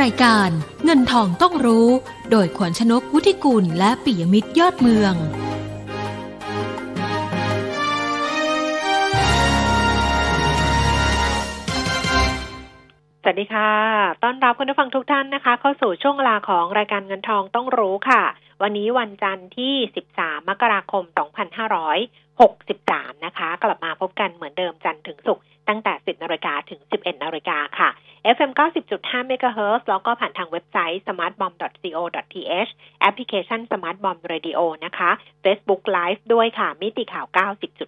[0.00, 0.50] รายการ
[0.84, 1.88] เงินทองต้องรู้
[2.30, 5.14] โดยขวัญชนกวุฒิกุลและปิยมิตรยอดเมือง
[13.22, 13.72] สวัสดีค่ะ
[14.22, 18.22] ต้อนรับคุณผู้ฟังทุกท่านนะคะ เข้าสู่ช่วงเวลาของรายการเงินทองต้องรู้ค่ะ
[18.62, 19.74] วันนี้วันจันทร์ที่
[20.12, 21.72] 13 มกราคม 2 5
[22.40, 27.90] 63 นะคะ กลับมาพบกันเหมือนเดิมจันทร์ถึงศุกร์ตั้งแต่ 10นาฬิกาถึง 11นาฬิกาค่ะ
[28.36, 28.50] FM
[28.90, 32.70] 90.5 MHz แล้วก็ผ่านทางเว็บไซต์ smartbomb.co.th
[33.00, 35.10] แอปพลิเคชัน Smart Bomb Radio นะคะ
[35.44, 37.26] Facebook Live ด้วยค่ะ มิติข่าว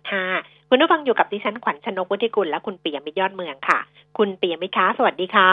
[0.02, 3.78] 90.5 คุณผู้ฟังอยู่กับดิฉันขวัญชนกวุฒิกุลและคุณเปียมิตรยอดเมืองค่ะ
[4.18, 5.50] คุณเปียมิตรคะสวัสดีค่ะ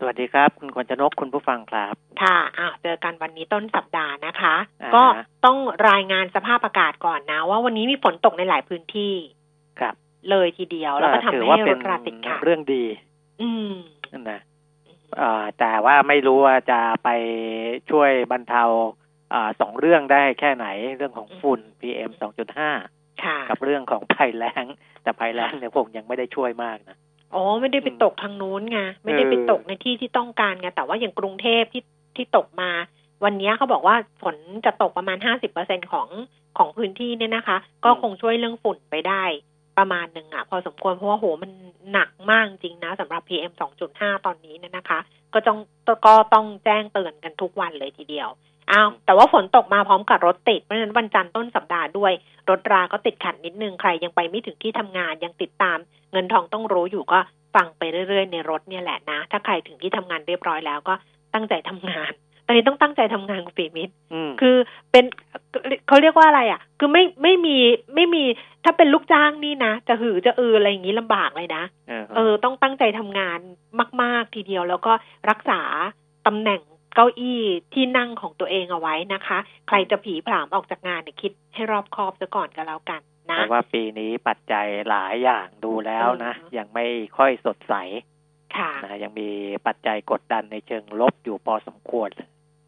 [0.00, 5.04] สวัสดีครับ คุณขวัญชนกคุณผู้ฟังครับ ค่ะอ้าวเจอกันวันนี้ต้นสัปดาห์นะคะอ่าก็
[5.44, 5.56] ต้อง
[5.90, 9.14] รายงานสภาพอากาศก่อนนะ ว่าวันนี้มีฝนตกในหลายพื้นที่
[9.80, 9.94] ครับ
[10.30, 12.84] เลยทีเดียวแล้วก็ทำถือให้ว่าเป็รนถราติดขัดเรื่องดี
[13.42, 13.72] อืม
[14.30, 14.40] นะ
[15.18, 17.08] เอ่อแต่ว่าไม่รู้ว่าจะไป
[17.90, 18.62] ช่วยบรรเทา
[19.34, 22.20] อ่าสองเรื่องได้แค่ไหนเรื่องของฝุ่น PM 2.5
[22.58, 22.72] ค่ะ
[23.50, 24.64] กับเรื่องของภัยแล้ง
[25.02, 26.96] แต่ภัยแล้งเนี่ยคงยังไม่ได้ช่วยมากนะ
[27.34, 31.82] อ๋อไม่ได้ไปอืมตกทางนู้นไงไม่ได้ไปเออตกในที่ที่ต้องการไงแต่ว่าอย่างกรุงเทพที่
[32.16, 32.70] ที่ตกมา
[33.24, 36.08] วันนี้เขาบอกว่าฝนจะตกประมาณห้าสิบเปอร์เซ็นของ
[36.58, 39.24] ของพื้นที่เนี่ยนะคะ ก็คงช่วยเรื่องฝุ่นไปได้
[39.78, 41.50] ประมาณหนึ่งอะพอสมควรเพราะว่าโหมัน
[41.92, 43.52] หนักมากจริงนะสำหรับ PM
[43.88, 44.98] 2.5 ตอนนี้เนี่ยนะคะ
[45.34, 45.58] ก็ต้อง
[46.06, 48.28] ก็ต้องแจ้งเตือนกันทุกวันเลยทีเดียว
[48.70, 52.12] อ้าวแต่ว่าฝนตกมาพร้อมกับรถติด เพราะฉะนั้นวันจันทร์ต้นสัปดาห์ด้วย
[52.50, 55.78] รถราก็ติดขัดนิดนึง ใครยังไปไม่ถึงที่ทำงานยังติดตาม
[56.12, 57.18] เงินทองต้องรู้อยู่ก็
[57.54, 60.94] ฟังไปเรื่อยๆ ในรถเนี่ยแหละนะ ถ้าใครถึงที่ทำงานเรียบร้อยแล้วก็
[61.34, 62.12] ตั้งใจทำงาน
[62.46, 64.56] ตอนนี้ต้องตั้งใจทำงานคุณปีมิตรอืมคือ
[64.90, 65.04] เป็น
[65.88, 67.56] เขาเรียกว่าอะไรอะ คือไม่ไม่มี
[67.94, 68.24] ไม่มี
[68.64, 73.38] ถ้าเป็นลูกจ้างนี่นะ จะหือจะอืออะไรอย่างนี้ลำบากเลยนะเออเออต้องตั้งใจทำงาน
[74.02, 74.92] มาก ๆ ทีเดียวแล้วก็
[75.30, 75.60] รักษา
[76.26, 76.60] ตำแหน่ง
[76.94, 77.40] เก้าอี้
[77.72, 83.00] ที่นั่งของตัวเองเอาไว้นะคะ ใครจะผีผลามออกจากงานเนี่ยคิดให้รอบคอบซะก่อนก็แล้วกัน
[83.30, 86.86] นะแต่ว่าปีนี้ปัจจัยหลายอย่างดูแล้วนะเออยังไม่
[87.16, 87.74] ค่อยสดใส
[88.56, 89.28] ค่ะนะยังมี
[89.66, 92.10] ปัจจัยกดดันในเชิงลบอยู่พอสมควร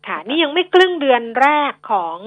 [0.06, 2.18] ค่ะ นี่ยังไม่ครึ่งเดือนแรกของ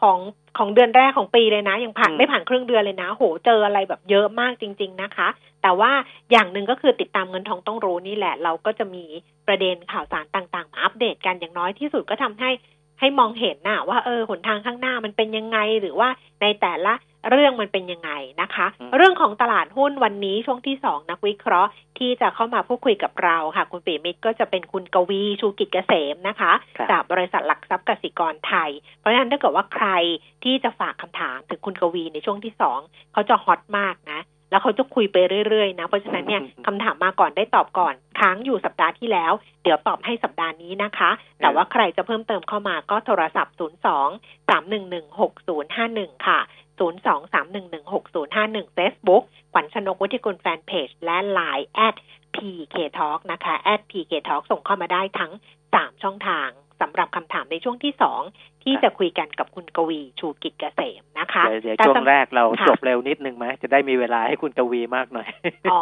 [0.00, 0.18] ของ
[0.58, 5.28] ของเดือนแรกของปีเลยนะ ยังผ่านอืมไม่ผ่านครึ่งเดือนเลยนะ โหเจออะไรแบบเยอะมากจริง ๆนะคะ
[5.62, 5.92] แต่ว่า
[6.30, 9.04] อย่างหนึ่งก็คือติดตามเงินทองต้องรู้นี่แหละ เราก็จะมี
[9.46, 12.50] ประเด็นข่าวสารต่างๆมาอัปเดตกันอย่างน้อยที่สุดก็ทำให้
[13.00, 16.08] ให้มองเห็นน่ะว่าเออหนทางข้างหน้ามันเป็นยังไงหรือว่า
[16.42, 16.94] ในแต่ละ
[17.30, 28.70] เรื่องมันเป็นยังไงนะคะอืมเรื่องของตลาดหุ้นวันนี้ช่วงที่สองนักวิเคราะห์ที่จะเข้ามาพูดคุยกับเราค่ะ คุณปีมิตรก็จะเป็นคุณกวีชูกิจเกษมนะคะครับจากบริษัทหลักทรัพย์กสิกรไทย
[29.00, 29.88] เพราะฉะนั้นถ้าเกิดว่าใคร
[30.44, 32.80] ที่จะฝากคำถามถึงคุณกวีในช่วงที่สอง
[33.12, 34.20] เขาจะฮอตมากนะ
[34.50, 35.16] แล้วเขาจะคุยไป
[35.48, 39.32] เรื่อยๆนะ เพราะฉะนั้นเนี่ยคำถามมาก่อนได้ตอบก่อนค้างอยู่สัปดาห์ที่แล้ว
[39.62, 41.10] เดี๋ยวตอบให้สัปดาห์นี้นะคะ
[41.42, 43.60] แต่ว่าใครจะเพิ่มเติมเข้ามาก็โทรศัพท์ 02
[44.48, 45.20] 311
[45.58, 46.40] 6051 ค่ะ
[46.78, 51.96] 02 311 6051 Facebook ขวัญชนกวุฒิกุลแฟนเพจและ Line at
[52.34, 55.32] PK Talk นะคะ at PK Talk ส่งเข้ามาได้ทั้ง
[55.68, 56.48] 3 ช่องทาง
[56.80, 57.92] สำหรับคำถามในช่วงที่
[58.26, 65.28] 2 ที่จะคุยกันกับคุณกวีชูกิจเกษมนะคะเดี๋ยวเดี๋ยวแต่ช่วงสำแรกเราค่ะจบเร็วนิดนึงไหมจะได้มีเวลาให้คุณกวีมากหน่อย
[65.72, 65.80] อ๋อ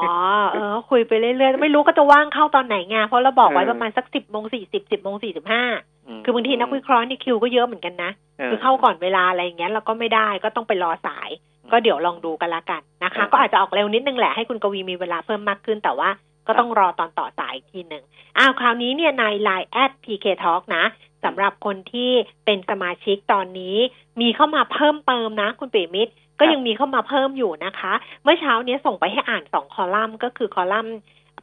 [0.53, 5.79] เออคุยไปเรื่อยๆ ไม่รู้ก็จะว่างเข้าตอนไหนไงเพราะเราบอกไว้เออประมาณสักสิบโมงสี่สิบสิบโมงสี่สิบห้าม
[6.25, 8.11] คือบางทีนักวิเคราะห์นี่คิวก็เยอะเหมือนกันนะ
[8.51, 11.29] คือเข้าก่อนเวลาอะไรอย่างเงี้ยเราก็ไม่ได้ก็ต้องไปรอสาย
[11.73, 16.09] ก็เดี๋ยวลองดูกันละกันนะคะ ก็อาจจะออกเร็วนิดนึงแหละให้คุณกวีมีเวลาเพิ่มมากขึ้นแต่ว่า
[16.47, 18.05] ก็ต้องรอตอนต่อสายอีกทีหนึ่ง
[18.39, 20.85] อ้าวคราวนี้เนี่ยใน Line at PK Talk นะ
[21.25, 22.11] สำหรับคนที่
[22.45, 23.77] เป็นสมาชิกตอนนี้
[24.21, 27.93] มีเข้ามาเพิ่มเติมนะ คุณปิมิตรก็ยังมีเข้ามาเพิ่มอยู่นะคะ
[28.23, 30.97] เมื่อเช้าเนี้ยส่งไปให้อ่านสองคอลัมน์ ก็คือคอลัมน์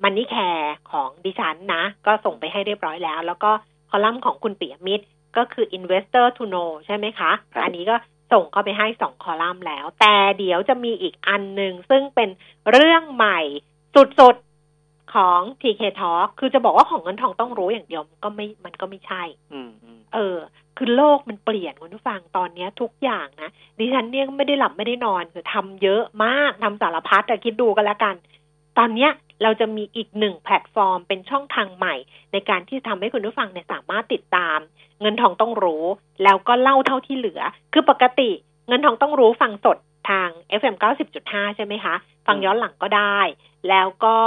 [0.03, 3.51] มันนี่แคร์ของดิฉันนะ ก็ส่งไปให้เรียบร้อยแล้ว แล้วก็
[3.89, 5.05] คอลัมน์ของคุณปิยมิตร
[5.37, 7.95] ก็คือ investor to know ใช่ไหมคะครับอันนี้ก็
[8.33, 12.29] ส่งเข้าไปให้สองคอลัมน์แล้ว แต่เดี๋ยวจะมีอีกอันหนึ่งซึ่งเป็น
[12.71, 13.39] เรื่องใหม่
[13.95, 14.48] สุดๆ
[15.13, 19.23] ของ TK Talk คือจะบอกว่าของเงินทองต้องรู้อย่างเดียวมันก็ไม่มันก็ไม่ใช่
[19.53, 20.37] อืมอืมเออ
[20.77, 28.15] คือโลกมันเปลี่ยนคุณผู้ฟังตอนเนี้ยทุกอย่างนะดิฉันเนี่ยไม่ได้หลับไม่ได้นอนคือทำเยอะมากทำสารพัดแต่คิดดูกันแล้วกัน
[28.77, 29.11] ตอนเนี้ย
[29.43, 31.95] เราจะมีอีกหนึ่งแพลตฟอร์มเป็นช่องทางใหม่
[32.31, 34.57] ในการที่ทำให้คุณผู้ฟังเนี่ยสามารถติดตาม
[35.01, 35.85] เงินทองต้องรู้
[36.23, 37.41] แล้วก็เล่าเท่าที่เหลือ
[37.73, 38.29] คือปกติ
[38.67, 39.77] เงินทองต้องรู้ฟังสด
[40.09, 40.29] ทาง
[40.59, 40.75] FM
[41.15, 41.95] 90.5 ใช่ไหมคะ
[42.27, 43.19] ฟังย้อนหลังก็ได้
[43.69, 44.17] แล้วก็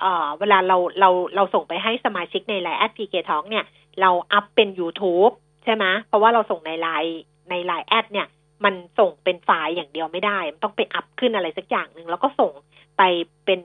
[0.00, 3.64] เอ่อเวลาเราเราเราส่งไปให้สมาชิกในไลน์แอด PK Talk เนี่ย
[4.00, 5.32] เราอัพเป็น YouTube
[5.64, 7.20] ใช่ไหมเพราะว่าเราส่งในไลน์
[7.50, 8.26] ในไลน์แอดเนี่ย
[8.64, 12.52] มันส่งเป็นไฟล์อย่างเดียวไม่ได้ มันต้องไปอัพขึ้นอะไรสักอย่างหนึ่งแล้วก็ส่ง
[12.98, 13.02] ไป
[13.44, 13.60] เป็น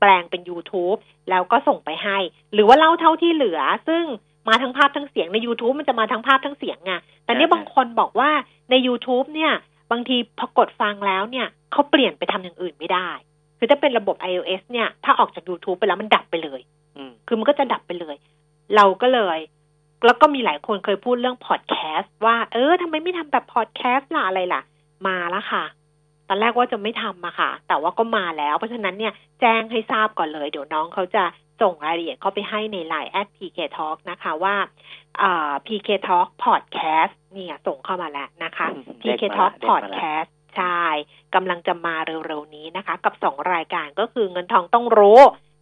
[0.00, 0.98] แปลงเป็น YouTube
[1.30, 2.18] แล้วก็ส่งไปให้
[2.52, 4.04] หรือว่าเล่าเท่าที่เหลือ ซึ่ง
[4.48, 6.92] มาทั้งภาพทั้งเสียงใน YouTube มันจะมาทั้งภาพทั้งเสียงไง
[7.24, 8.30] แต่เนี่ยบางคนบอกว่า
[8.70, 9.52] ใน YouTube เนี่ย
[9.90, 13.10] บางทีพอกดฟังแล้วเนี่ยเขาเปลี่ยนไปทำอย่างอื่นไม่ได้
[13.62, 16.60] คือถ้าเป็นระบบ iOS เนี่ย ถ้าออกจาก YouTube ไปแล้วมันดับไปเลย
[17.26, 18.16] คือมันก็จะดับไปเลย
[18.76, 19.38] เราก็เลย
[20.06, 24.62] แล้วก็มีหลายคนเคยพูดเรื่องพอดแคสต์ว่า เออทำไมไม่ทำแบบพอดแคสต์ล่ะอะไรล่ะ
[25.06, 25.64] มาแล้วค่ะ
[26.28, 31.24] ตอนแรกว่าจะไม่ทำมาค่ะ แต่ว่าก็มาแล้ว เพราะฉะนั้นเนี่ยแจ้งให้ทราบก่อนเลย เดี๋ยวน้องเขาจะ
[31.62, 34.54] ส่งรายละเอียดเข้าไปให้ใน Line at PK Talk นะคะว่า
[35.66, 38.66] PK Talk Podcast เนี่ย ส่งเข้ามาแล้วนะคะ
[39.02, 40.82] PK Talk Podcast ใช่
[41.34, 45.20] กำลังจะมาเร็วๆนี้นะคะ กับสองรายการก็คือเงินทองต้องรู้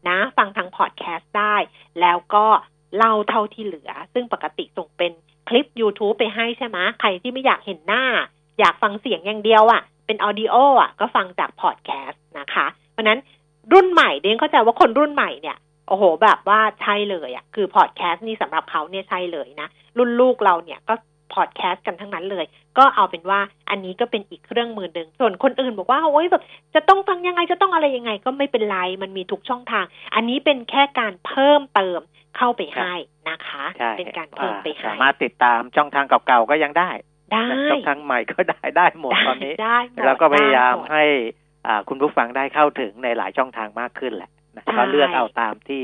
[0.08, 1.56] นะ ฟังทางพอดแคสต์ได้
[2.00, 2.46] แล้วก็
[2.96, 5.12] เล่าเท่าที่เหลือ ซึ่งปกติส่งเป็น
[5.48, 8.04] คลิป YouTube ไปให้ใช่ไหมใครที่ไม่อยากเห็นหน้า
[8.58, 13.18] อยากฟังเสียงอย่างเดียวอะ่ะ เป็น audio อะ ก็ฟังจากพอดแคสต์นะคะ เพราะนั้น
[13.72, 15.56] รุ่นใหม่เดี๊ยนเข้าใจว่าคนรุ่นใหม่เนี่ย
[15.88, 19.68] โอ้โห แบบว่าใช่เลยอะ่ะ คือพอดแคสต์นี่สำหรับเขาเนี่ยใช่เลยนะ
[19.98, 20.94] รุ่นลูกเราเนี่ยก็
[21.34, 22.44] พอดแคสต์กันทั้งนั้นเลย
[22.78, 23.40] ก็เอาเป็นว่า
[23.70, 26.42] อันนี้ก็เป็นอีกเครื่องมือหนึ่งส่วนคนอื่นบอกว่าโอ้ยแบบ
[26.74, 29.84] จะต้องฟังยังไงจะต้องอะไรยังไง ก็ไม่เป็นไรมันมีทุกช่องทาง
[30.14, 32.00] อันนี้เป็นแค่การเพิ่มเติม
[32.36, 32.94] เข้าไปให้
[33.28, 33.64] นะคะ
[33.98, 36.90] เป็นการเพิ่มไปให้สามารถติดตามช่องทางเก่าๆก็ยังได้
[37.32, 41.04] ได้ช่องทางใหม่ก็ได้ได้หมดตอนนี้ได้แล้วก็พยายามให้
[41.66, 44.30] อ่าคุณผู้ฟังได้เข้าถึงในหลายช่องทางมากขึ้นแหละ
[44.78, 45.82] ก็เลือกเอาตามที่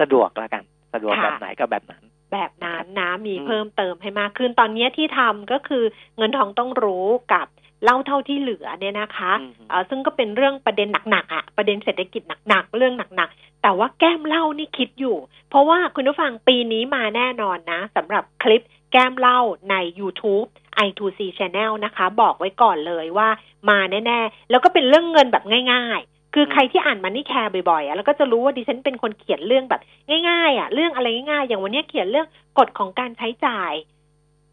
[0.00, 0.62] สะดวกแล้วกัน
[0.94, 5.84] สะดวกแบบไหนก็แบบนั้น แบบนั้นนะมีเพิ่มเติมให้มากขึ้น ตอนนี้ที่ทำก็คือ
[6.16, 7.46] เงินทองต้องรู้กับ
[7.84, 15.16] เล่าเท่าที่เหลือเนี่ยนะคะะซึ่งก็เป็นเรื่องประเด็นหนักๆอะประเด็นเศรษฐกิจหนักๆเรื่องหนักๆ แต่ว่าแก้มเล่านี่คิดอยู่
[15.50, 18.62] เพราะว่าคุณผู้ฟังปีนี้มาแน่นอนนะสำหรับคลิป
[18.92, 19.40] แก้มเล่า
[19.70, 20.48] ใน YouTube
[20.86, 23.28] i2c Channel นะคะ บอกไว้ก่อนเลยว่า
[23.70, 26.00] มาแน่ ๆ แล้วก็เป็นเรื่องเงินแบบง่าย
[26.34, 29.80] คือใครที่อ่านมันนี่แคร์บ่อยๆอะแล้วก็จะรู้ว่าดิฉันเป็นคนเขียนเรื่องแบบ
[30.28, 32.26] ง่ายๆ อะ เรื่องอะไรง่ายๆ อย่างวันนี้เขียนเรื่อง
[32.58, 33.72] กฎของการใช้จ่าย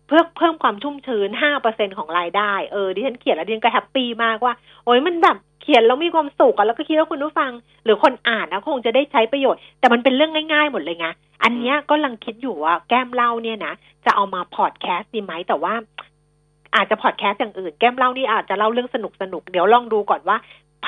[0.08, 4.54] เพื่อเพิ่มความชุ่มชื้นห้าเปอร์เซ็นของรายได้เออดิฉันเขียนแล้วดิฉันก็แฮปปี้มากว่า
[4.86, 7.52] โอ้ยมันแบบเขียนแล้วมีความสุขอะแล้วก็คิดว่าคุณผู้ฟัง
[7.84, 11.08] หรือคนอ่านนะคงจะได้ใช้ประโยชน์ แต่มันเป็นเรื่องง่ายๆ หมดเลยไง
[11.44, 13.74] อันนี้ก็ลังคิดอยู่ว่าแก้มเล่าเนี่ยนะ
[14.06, 15.74] จะเอามาพอดแคสต์ดีไหมแต่ว่า
[16.76, 20.38] อาจจะพอดแคสต์อย่างอื่น แก้มเล่านี่อาจจะเล่าเรื่องสนุกสนุกเดี๋ยวลองดูก่อนว่า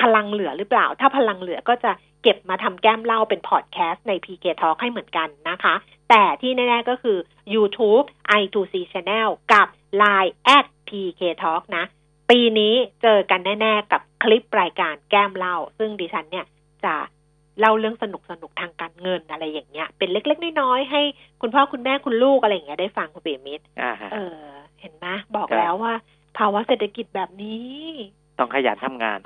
[0.00, 1.92] พลังเหลือหรือเปล่า ถ้าพลังเหลือก็จะ
[2.22, 5.74] เก็บมาทำแก้มเล่าเป็นพอดแคสต์ใน PK Talk ให้เหมือนกันนะคะ
[6.10, 7.18] แต่ที่แน่ๆก็คือ
[7.54, 8.06] YouTube
[8.40, 9.68] i2c Channel กับ
[10.02, 11.84] Line at PK Talk นะ
[12.30, 16.46] ปีนี้เจอกันแน่ ๆ กับคลิปรายการแก้มเล่า ซึ่งดิฉันเนี่ย
[16.84, 16.94] จะ
[17.60, 21.02] เล่าเรื่องสนุกสนุกทางการเงินอะไรอย่างเงี้ย เป็นเล็กๆ น้อยๆ ให้
[21.40, 23.64] คุณพ่อคุณแม่คุณลูกอะไรอย่างเงี้ยได้ฟังคุณเปียมิตร
[24.12, 24.40] เออ
[24.80, 25.06] เห็นไหม
[25.36, 25.94] บอกแล้วว่า
[26.38, 27.84] ภาวะเศรษฐกิจแบบนี้
[28.40, 29.18] ต้องขยันทำงาน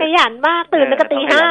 [0.00, 1.44] ขยันมากตื่นตั้งแต่ตีห้า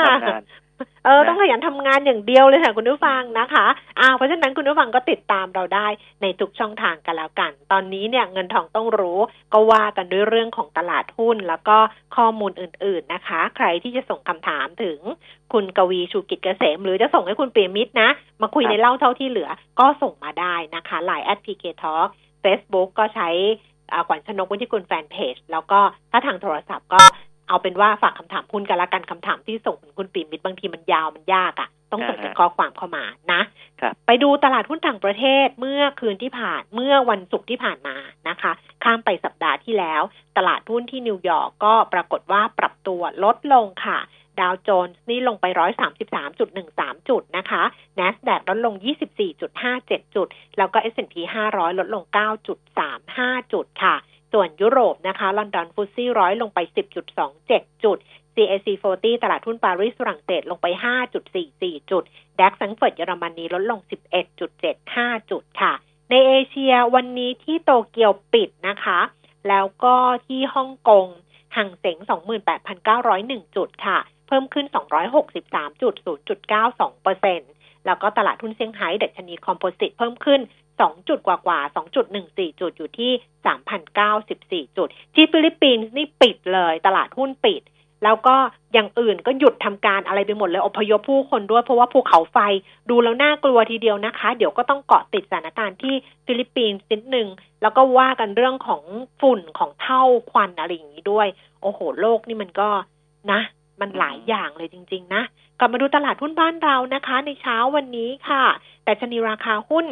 [1.05, 3.65] เออต้องขยันทำงานอย่างเดียวเลยค่ะคุณผู้ฟังนะคะ
[3.99, 5.87] อ้าวเพราะฉะนั้นคุณผู้ฟังก็ติดตามเราได้
[6.21, 9.19] ในทุกช่องทางกันแล้วกัน ตอนนี้เนี่ยเงินทองต้องรู้
[9.53, 11.77] ก็ว่ากันด้วยเรื่องของตลาดหุ้น แล้วก็
[12.15, 14.99] ข้อมูลอื่น ๆนะคะ ใครที่จะส่งคำถามถึง
[15.53, 18.09] คุณกวีชูกิจเกษม หรือจะส่งให้คุณปิยมิตรนะ
[18.41, 22.09] มาคุยในเล่าเท่าที่เหลือก็ส่งมาได้นะคะไลน์แอด PK Talk
[22.41, 23.29] เฟซบุ๊กก็ใช้
[24.07, 25.79] ขวัญชนกวุฒิกุลแฟนเพจ แล้วก็
[26.11, 26.99] ถ้าทางโทรศัพท์ก็
[27.49, 33.41] เอาเป็นว่าฝากคำถามคุณกันละกันคำถามที่ส่งคุณปิยมิตรบางทีมันยาวมันยากอะ่ะ ต้องส่งเป็นข้อความเข้ามานะ
[34.07, 37.95] ไปดูตลาดหุ้นต่างประเทศเมื่อคืนที่ผ่านเมื่อวันศุกร์ที่ผ่านมา
[38.29, 38.51] นะคะ
[38.83, 40.01] ข้ามไปสัปดาห์ที่แล้ว
[40.37, 43.99] ตลาดหุ้นที่นิวยอร์กก็ปรากฏว่าปรับตัวลดลงค่ะ
[44.41, 45.45] ดาวโจนส์นี่ลงไป
[46.27, 47.63] 133.13 จุดนะคะ
[47.99, 48.73] NASDAQ ลดลง
[49.45, 50.27] 24.57 จุด
[50.57, 51.15] แล้วก็ S&P
[51.47, 52.03] 500 ลดลง
[52.77, 53.95] 9.35 จุดค่ะ
[54.33, 56.59] ส่วนยุโรปนะคะลอนดอนฟุตซี่ร้อยลงไป
[57.21, 57.97] 10.27 จุด
[58.35, 60.67] CAC 40 ตลาดทุนปารีสฝรั่งเศสลงไป
[61.27, 62.03] 5.44 จุด
[62.39, 63.79] ดัคสังเฟิร์ตเยอรมนีลดลง
[64.55, 65.73] 11.75 จุดค่ะ
[66.09, 68.99] ในเอเชียวันนี้ที่โตเกียวปิดนะคะ
[69.49, 69.95] แล้วก็
[70.27, 71.07] ที่ฮ่องกง
[71.55, 71.97] ห่างเสง
[72.77, 77.51] 28,901 จุดค่ะ เพิ่มขึ้น 263.0.92เปอร์เซ็นต์
[77.85, 80.41] แล้วก็ตลาดทุนเซี่ยงไฮ้ดัชนีคอมโพสิตเพิ่มขึ้น
[80.75, 81.59] 2 จุดกว่ากว่า
[82.09, 83.11] 2.14 จุดอยู่ที่
[84.13, 87.61] 3,094 จุด ที่ฟิลิปปินส์นี่ปิดเลย ตลาดหุ้นปิด
[88.03, 88.35] แล้วก็
[88.73, 92.37] อย่างอื่นก็หยุดทำการอะไรไปหมดเลยอพยพผู้คนด้วยเพราะว่าภูเขาไฟ
[92.89, 97.27] ดูแล้วน่ากลัวทีเดียวนะคะ เดี๋ยวก็ต้องเกาะติดสถานการณ์ที่ฟิลิปปินส์นิดหนึ่ง
[97.61, 98.83] แล้วก็ว่ากันเรื่องของ
[99.21, 101.27] ฝุ่นของเถ้าควันอะไรอย่างนี้ด้วย
[101.61, 102.69] โอ้โห โลกนี่มันก็
[103.31, 103.41] นะ
[103.81, 105.23] มันหลายอย่างเลยจริง ๆ นะ
[105.59, 108.43] กลับมาดูตลาดหุ้นบ้านเรานะคะ ในเช้าวันนี้ค่ะ
[108.83, 109.85] ดัชนีราคาหุ้น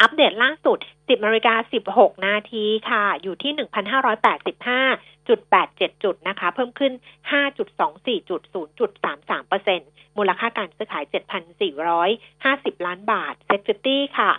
[0.00, 1.54] อัปเดตล่าสุด 10นาฬิกา
[1.90, 6.92] 16 นาทีค่ะ อยู่ที่ 1,585.87 จุดนะคะ เพิ่มขึ้น
[7.60, 8.40] 5.24จุด
[9.00, 11.04] 0.33เปอร์เซ็นต์ มูลค่าการซื้อขาย
[11.74, 14.30] 7,450 ล้านบาท SET50ค่ะ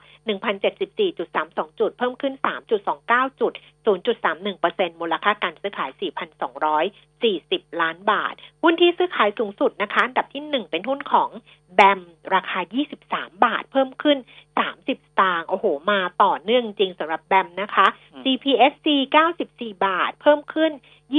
[0.89, 2.33] 1,074.32 จุด เพิ่มขึ้น
[2.87, 3.53] 3.29 จุด
[3.85, 5.91] 0.31เปอร์เซ็นต์มูลค่าการซื้อขาย
[6.65, 11.29] 4,240 ล้านบาท หุ้นที่ซื้อขายสูงสุดนะคะ อันดับที่ 1 เป็นหุ้นของ
[11.75, 12.01] แบม
[12.33, 12.59] ราคา
[13.01, 14.17] 23 บาท เพิ่มขึ้น
[14.57, 17.87] 30 สตางค์ โอ้โห มาต่อเนื่องจริงสำหรับแบมนะคะ
[18.23, 18.87] CPSC
[19.35, 20.71] 94 บาท เพิ่มขึ้น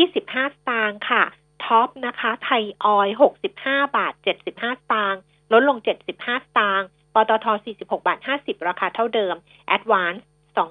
[0.02, 1.24] 25 สตางค์ค่ะ
[1.64, 3.08] ท็อปนะคะ ไทยออย
[3.52, 5.20] 65บาท75สตางค์
[5.52, 7.46] ลดลง75สตางค์ปตท
[7.78, 9.34] 46บาท50ราคาเท่าเดิม
[9.76, 10.20] Advance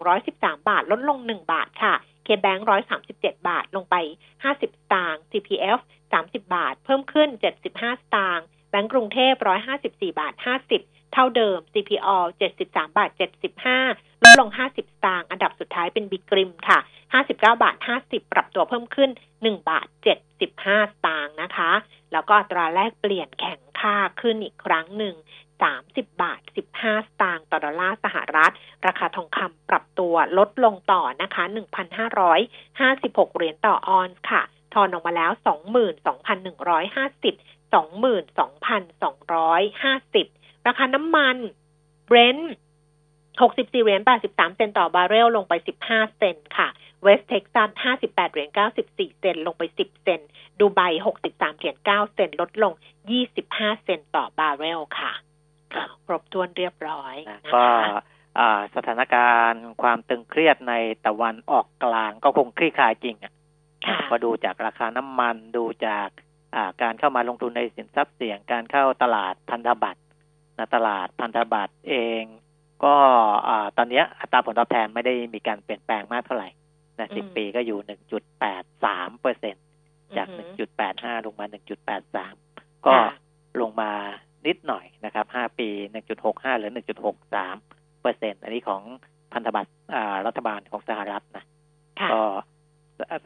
[0.10, 1.94] 213บาท ลดลง1บาทค่ะ
[2.26, 2.62] KBank
[3.06, 3.96] 137บาทลงไป
[4.44, 5.80] 50สตางค์ CPF
[6.14, 7.30] 30บาท เพิ่มขึ้น
[7.66, 9.34] 75สตางค์แบงก์กรุงเทพ
[9.78, 10.34] 154บาท
[10.74, 12.10] 50เท่าเดิม CPO
[12.56, 13.10] 73บาท
[13.68, 16.80] 75ลดลง50สตางค์อันดับสุดท้ายเป็นบิกริมค่ะ
[17.14, 19.88] 59บาท50ปรับตัวเพิ่มขึ้น1บาท
[20.42, 21.72] 75สตางค์นะคะ
[22.12, 25.16] แล้วก็ตราแลกเปลี่ยนแข่งค่าขึ้นอีกครั้งหนึ่ง
[25.64, 26.42] 30 บาท
[26.76, 28.54] 15 สตางค์ต่อดอลลาร์สหรัฐ
[28.88, 31.44] ราคาทองคำปรับตัวลดลงต่อนะคะ
[32.20, 34.42] 1,556 เหรียญต่อออนซ์ค่ะ
[34.74, 35.44] ทองออกมาแล้ว 22,150
[37.74, 41.38] 22,250 ราคาน้ำมัน
[42.06, 42.54] เบรนท์
[43.42, 45.54] 64 เหรียญ 83 เซนต์ต่อบาร์เรลลงไป
[45.86, 46.68] 15 เซนต์ค่ะ
[47.04, 47.70] เวสเท็กซัส
[48.02, 48.50] 58 เหรียญ
[48.86, 50.30] 94 เซนต์ลงไป 10 เซนต์
[50.60, 50.82] ดูไบ
[51.22, 52.74] 63 เหรียญ 9 เซนต์ลดลง
[53.30, 55.14] 25 เซนต์ต่อบาร์เรลค่ะ
[56.06, 58.02] ครบถ้วนเรียบร้อยนะก็คะ
[58.76, 60.74] สถานการณ์ความตึงเครียดใน
[61.06, 63.34] ตะวันออกกลางก็คงคลี่คลายจริงอะ
[64.10, 66.08] พอดูจากราคาน้ำมันดูจาก
[66.82, 70.02] การเข้ามาลงทุนในสินทรัพย์เสี่ยงการเข้าตลาดพันธบัตร
[70.58, 72.24] นะตลาดพันธบัตรเอง
[72.84, 72.96] ก็
[73.78, 76.50] ตอนนี้อัตราผลตอบแทนไม่ได้มีการเปลี่ยนแปลงมากเท่าไหร่
[77.00, 79.56] นะสิบปีก็อยู่หนึ่งจุดแปดสามเปอร์เซ็น
[80.18, 82.36] จากหนึ่งจุดแปดห้าลงมาหนึ่งจุดแปดสาม
[82.86, 82.94] ก็
[83.62, 83.92] ลงมา
[84.48, 87.56] นิดหน่อยนะครับห้าปีหนึ่งจุดหกห้าหรือหนึ่งจุดหกสาม
[88.02, 88.82] เปอร์เซ็นอันนี้ของ
[89.34, 89.72] พันธบัตร
[90.26, 91.46] รัฐบาลของสหรัฐนะ
[92.12, 92.22] ก็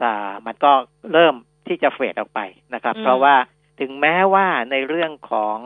[0.00, 0.12] แต่
[0.46, 0.72] มันก็
[1.12, 1.34] เริ่ม
[1.66, 2.40] ที่จะเฟดออกไป
[2.74, 3.34] นะครับ เพราะว่า
[3.80, 5.58] ถึงแม้ว่าในเรื่องของ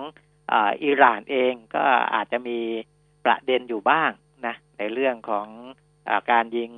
[0.85, 2.59] อิหร่านเองก็อาจจะมี
[3.25, 4.11] ประเด็นอยู่บ้าง
[4.47, 5.47] นะในเรื่องของ
[6.09, 6.73] อการยิง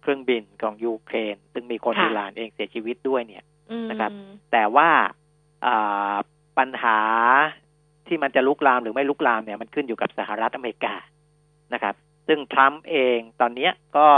[0.00, 3.44] เครื่องบินของยูเครน ซึ่งมีคนอิหร่านเองเสียชีวิตด้วยเนี่ย
[3.90, 4.10] นะครับ
[4.52, 4.88] แต่ว่า
[6.58, 7.00] ปัญหา
[8.06, 10.94] ที่มันจะลุกลามหรือไม่ลุกลามเนี่ยมันขึ้นอยู่กับสหรัฐอเมริกา
[11.72, 11.94] นะครับ
[12.28, 14.08] ซึ่งทรัมป์เองตอนนี้ก็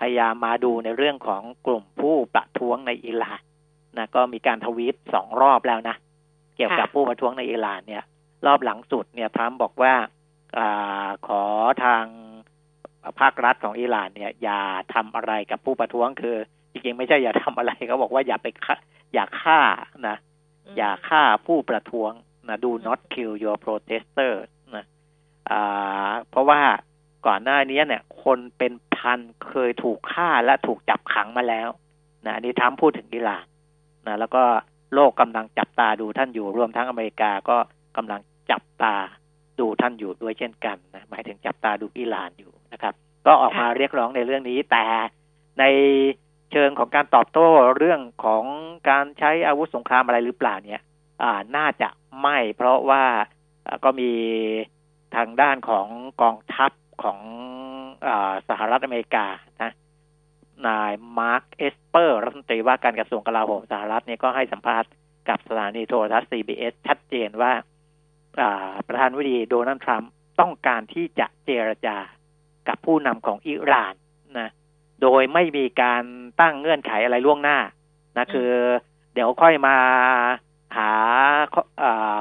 [0.00, 3.40] พยายามมาดูในเรื่องของกลุ่มผู้ประท้วงในอิหร่าน
[3.98, 5.96] นะก็มีการทวีตสองรอบแล้วนะ
[6.56, 8.04] เกี่ยวกับผู้ประท้วงในอิหร่านเนี่ย
[8.46, 9.94] รอบหลังสุดเนี่ยทรัมป์บอกว่า
[10.58, 10.60] อ
[11.26, 11.42] ขอ
[11.84, 12.04] ทาง
[13.20, 14.60] ภาครัฐของอิหร่านเนี่ย อย่า
[14.94, 16.36] ทำอะไรกับผู้ประท้วงคือ
[16.72, 18.46] จริงๆไม่ใช่อย่าทำอะไรเขาบอกว่าอย่าไป
[19.14, 19.60] อย่าฆ่า
[20.08, 20.16] นะ
[20.76, 22.12] อย่าฆ่าผู้ประท้วง
[22.48, 24.32] นะ do not kill your protester
[24.74, 24.84] นะ
[25.50, 26.62] อ่าเพราะว่า
[27.26, 31.68] ก่อนหน้านี้เนี่ย คนเป็นพันเคยถูกฆ่าและถูกจับขังมาแล้ว
[32.24, 33.44] นะอันนี้ทั้มพูดถึงอิหร่าน
[34.06, 34.42] นะแล้วก็
[34.94, 37.56] โลกกำลังจับตาดูท่านอยู่รวมทั้งอเมริกาก็
[37.96, 38.20] กำลัง
[38.50, 38.94] จับตา
[39.58, 42.94] ดูท่านอยู่ด้วยเช่นกันนะหมายถึงจับตาดูอิหร่านอยู่นะครับ
[43.26, 44.84] ก็ออกมาเรียกร้องในเรื่องนี้ แต่
[45.60, 45.64] ใน
[46.52, 47.46] เชิงของการตอบโต้
[47.76, 48.44] เรื่องของ
[48.90, 50.82] การใช้อาวุธสงครามอะไรหรือเปล่าเนี่ย
[51.22, 51.88] อ่าน่าจะ
[52.22, 53.04] ไม่เพราะว่า
[53.84, 54.10] ก็มี
[55.16, 55.88] ทางด้านของ
[56.22, 56.70] กองทัพ
[57.02, 57.18] ของ
[58.06, 58.08] อ
[58.48, 59.26] สหรัฐอเมริกา
[59.62, 59.72] นะ
[60.66, 64.90] นายมาร์คเอสเปอร์รัฐมนตรีว่าการกระทรวงกลาโหมสหรัฐเนี่ยก็ให้สัมภาษณ์
[65.28, 67.52] กับสถานีโทรทัศน์ CBS ชัดเจนว่า
[68.86, 70.10] ประธานวิดีโดนัลด์ทรัมป์
[70.40, 71.96] ต้องการที่จะเจรจา
[72.68, 73.94] กับผู้นำของอิหร่าน
[74.38, 74.50] นะ
[75.02, 76.02] โดยไม่มีการ
[76.40, 77.58] ตั้งเงื่อนไขอะไรล่วงหน้า
[78.16, 78.50] นะคือ
[79.14, 79.76] เดี๋ยวค่อยมา
[80.76, 80.90] หา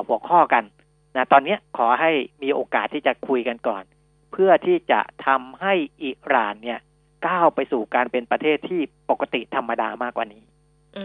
[0.08, 0.64] หัวข้อกัน
[1.16, 2.12] นะตอนนี้ขอให้
[2.44, 3.84] มีโอกาสที่จะคุยกันก่อน
[4.32, 6.80] เพื่อที่จะทำให้อิหร่านเนี่ย
[7.28, 10.44] ก้าวไปสู่การเป็นประเทศที่ปกติธรรมดามากกว่านี้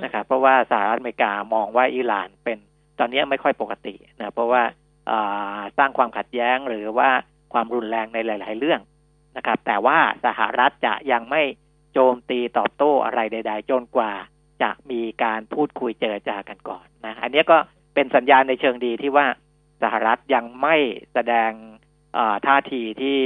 [0.04, 2.58] นะครับเพราะว่าสหรัฐอเมริกามองว่าอิหร่านเป็น
[2.98, 4.62] ตอนนี้ไม่ค่อยปกตินะเพราะว่า
[5.78, 7.10] สร้างความขัดแย้งหรือว่า
[7.52, 8.80] ความรุนแรงในหลาย ๆ เรื่อง
[9.36, 11.42] นะครับ แต่ว่าสหรัฐจะยังไม่
[11.92, 14.12] โจมตีตอบโต้อะไรใด ๆ จนกว่า
[14.62, 17.58] จะมีการพูดคุยเจรจากันก่อนนะอันนี้ก็
[17.94, 19.26] เป็นสัญญาณในเชิงดีที่ว่า
[19.82, 20.76] สหรัฐยังไม่
[21.12, 21.50] แสดง
[22.46, 23.18] ท่าทีที่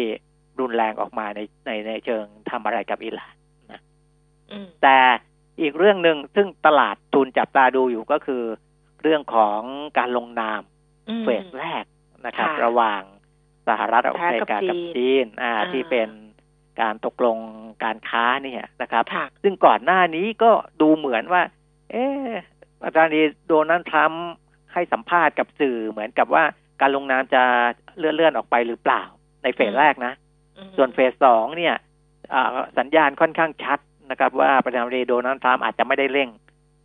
[0.60, 3.34] รุนแรงออกมาในในในเชิงทำอะไรกับอิหร่าน
[3.72, 3.80] นะ
[4.82, 4.98] แต่
[5.60, 8.42] อีกเรื่องหนึ่งซึ่งตลาดทุนจับตาดูอยู่ก็คือ
[9.02, 9.60] เรื่องของ
[9.98, 10.60] การลงนาม
[11.22, 11.84] เฟสแรก
[12.26, 13.02] นะครับ ระหว่าง
[13.68, 16.08] สหรัฐอเมริกากับจีนอ่าที่เป็น
[16.80, 17.38] การตกลง
[17.84, 21.42] การค้าเนี่ยนะครับค่ะซึ่งก่อนหน้านี้ก็ดูเหมือนว่า
[21.92, 22.28] เออ
[22.84, 23.12] อาจารย์
[23.46, 24.30] โดนัลด์ทรัมป์
[24.72, 26.44] ให้สัมภาษณ์กับสื่อเหมือนกับว่า
[26.80, 27.42] การลงนามจะ
[27.98, 29.02] เลื่อนเลื่อนออกไปหรือเปล่า
[29.42, 30.12] ในเฟสแรกนะ
[30.56, 31.74] อืมส่วนเฟสสองเนี่ย
[32.32, 33.78] อ่าสัญญาณค่อนข้างชัด
[34.10, 36.28] นะครับ ว่าประธานาธิบดีโดนัลด์ทรัมป์อาจจะไม่ได้เร่ง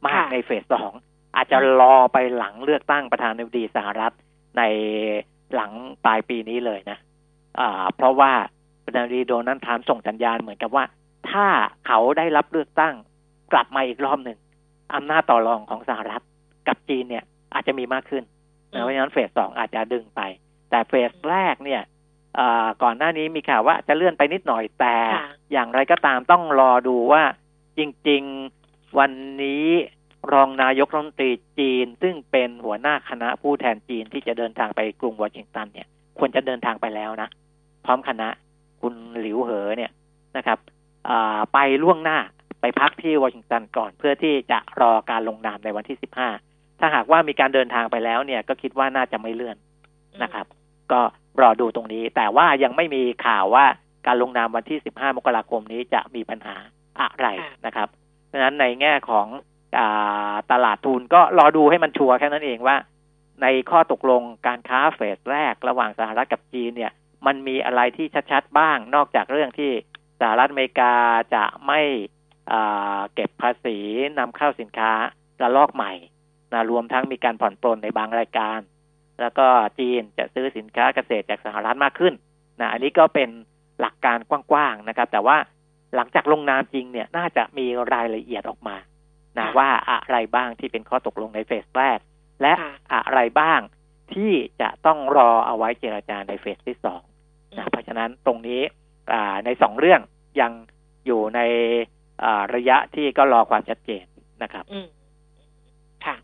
[0.06, 0.92] มากค่ะในเฟสสอง
[1.38, 4.14] อาจจะรอไปหลังเลือกตั้งประธานาธิบดีสหรัฐ
[4.58, 4.62] ใน
[5.54, 5.72] หลัง
[6.06, 6.98] ปลายปีนี้เลยนะ
[7.60, 8.32] อ่าเพราะว่า
[8.84, 10.84] ประธานาธิบดีโดนัลด์ทรัมป์ส่งสัญญาณเหมือนกับว่า
[11.30, 11.48] ถ้า
[11.86, 12.96] เขาได้รับเลือกตั้ง
[13.52, 14.38] กลับมาอีกรอบหนึ่ง
[14.96, 16.24] อำนาจต่อรองของสหรัฐ
[16.68, 18.24] กับจีนเนี่ย อาจจะมีมากขึ้น
[18.72, 20.22] นะเพราะฉะนั้นเฟสสองอาจจะดึงไป
[20.70, 21.82] แต่เฟสแรกเนี่ย
[22.84, 24.96] ก่อนหน้านี้มีข่าวว่าจะเลื่อนไปนิดหน่อยแต่
[25.52, 27.24] อย่างไรก็ตามต้องรอดูว่า
[27.78, 28.24] จริง
[28.62, 29.12] ๆ วัน
[29.44, 29.68] นี้
[30.34, 35.88] รองนายกรัฐมนตรีจีน ซึ่งเป็นหัวหน้าคณะผู้แทนจีนที่จะเดินทางไปกรุงวอชิงตันเนี่ย
[36.20, 37.30] ควรจะเดินทางไปแล้วนะ
[37.86, 38.28] พร้อมคณะ
[38.82, 39.92] คุณหลิวเหอเนี่ย
[40.38, 40.60] นะครับ
[41.10, 42.18] อ่าไปล่วงหน้า
[42.62, 45.98] ไปพักที่วอชิงตันก่อน เพื่อที่จะรอการลงนามในวันที่
[46.40, 49.58] 15ถ้าหากว่ามีการเดินทางไปแล้วเนี่ย ก็คิดว่าน่าจะไม่เลื่อน
[50.24, 50.46] นะครับ
[50.92, 51.02] ก็
[51.42, 53.66] รอดูตรงนี้ แต่ว่ายังไม่มีข่าวว่า
[54.08, 56.56] การลงนามวันที่15มกราคมนี้จะมีปัญหา
[57.00, 57.88] อะไรค่ะนะครับ
[58.28, 59.57] เพราะฉะนั้นในแง่ของอา
[60.52, 62.76] ตลาดทุนก็รอดูให้มันชัวร์แค่นั้นเองว่า
[63.42, 66.92] ในข้อตกลงการค้าเฟสแรกระหว่างสหรัฐกับจีนเนี่ย
[67.26, 69.72] มันมีอะไรที่ชัดๆบ้าง นอกจากเรื่องที่
[70.20, 70.94] สหรัฐอเมริกา
[71.36, 71.82] จะไม่
[73.14, 73.78] เก็บภาษี
[74.20, 74.92] นำเข้าสินค้า
[75.42, 75.94] ระลอกใหม่
[76.54, 78.60] นะรวมทั้งมีการผ่อนปลนในบางรายการ
[79.22, 79.48] แล้วก็
[79.80, 82.14] จีนจะซื้อสินค้าเกษตรจากสหรัฐมากขึ้น
[82.60, 83.30] นะอันนี้ก็เป็น
[83.80, 85.38] หลักการกว้างๆนะครับ แต่ว่า
[85.96, 88.76] หลังจากลงนามจริงเนี่ยน่าจะมีรายละเอียดออกมา
[89.40, 92.00] นะค่ะว่าอะไรบ้างที่เป็นข้อตกลงในเฟสแรก
[92.42, 93.60] และค่ะอะไรบ้าง
[94.14, 97.02] ที่จะต้องรอเอาไว้เจรจาในเฟสที่สอง
[97.58, 98.62] นะเพราะฉะนั้นตรงนี้
[99.14, 100.02] อ่าในสองเรื่อง
[100.42, 100.52] ยัง
[101.06, 101.40] อยู่ใน
[102.24, 104.06] อ่าระยะที่ก็รอความชัดเจน
[104.44, 104.88] นะครับอืม
[106.06, 106.16] ค่ะ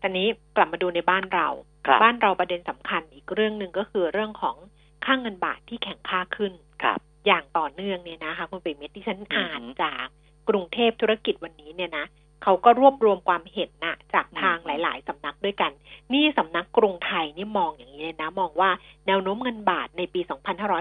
[0.00, 1.48] ตอนนี้กลับมาดูในบ้านเรา
[1.86, 4.56] ครับบ้านเราประเด็นสำคัญอีกเรื่องหนึ่งก็คือเรื่องของ
[5.04, 10.06] ค่างเงินบาทที่แข็งค่าขึ้นครับ อย่างต่อเนื่องเนี่ยนะคะคุณปิ่มเมธที่ฉันอ่านอือฮึจาก
[10.48, 12.06] กรุงเทพธุรกิจวันนี้เนี่ยนะ
[12.42, 15.70] เขาก็รวบรวมความเห็นนะจากทางอืมหลาย ๆสำนักด้วยกัน
[16.12, 18.70] นี่สำนักกรุงไทยนี่มองอย่างนี้เลยนะ มองว่า
[19.06, 20.20] แนวโน้มเงินบาทในปี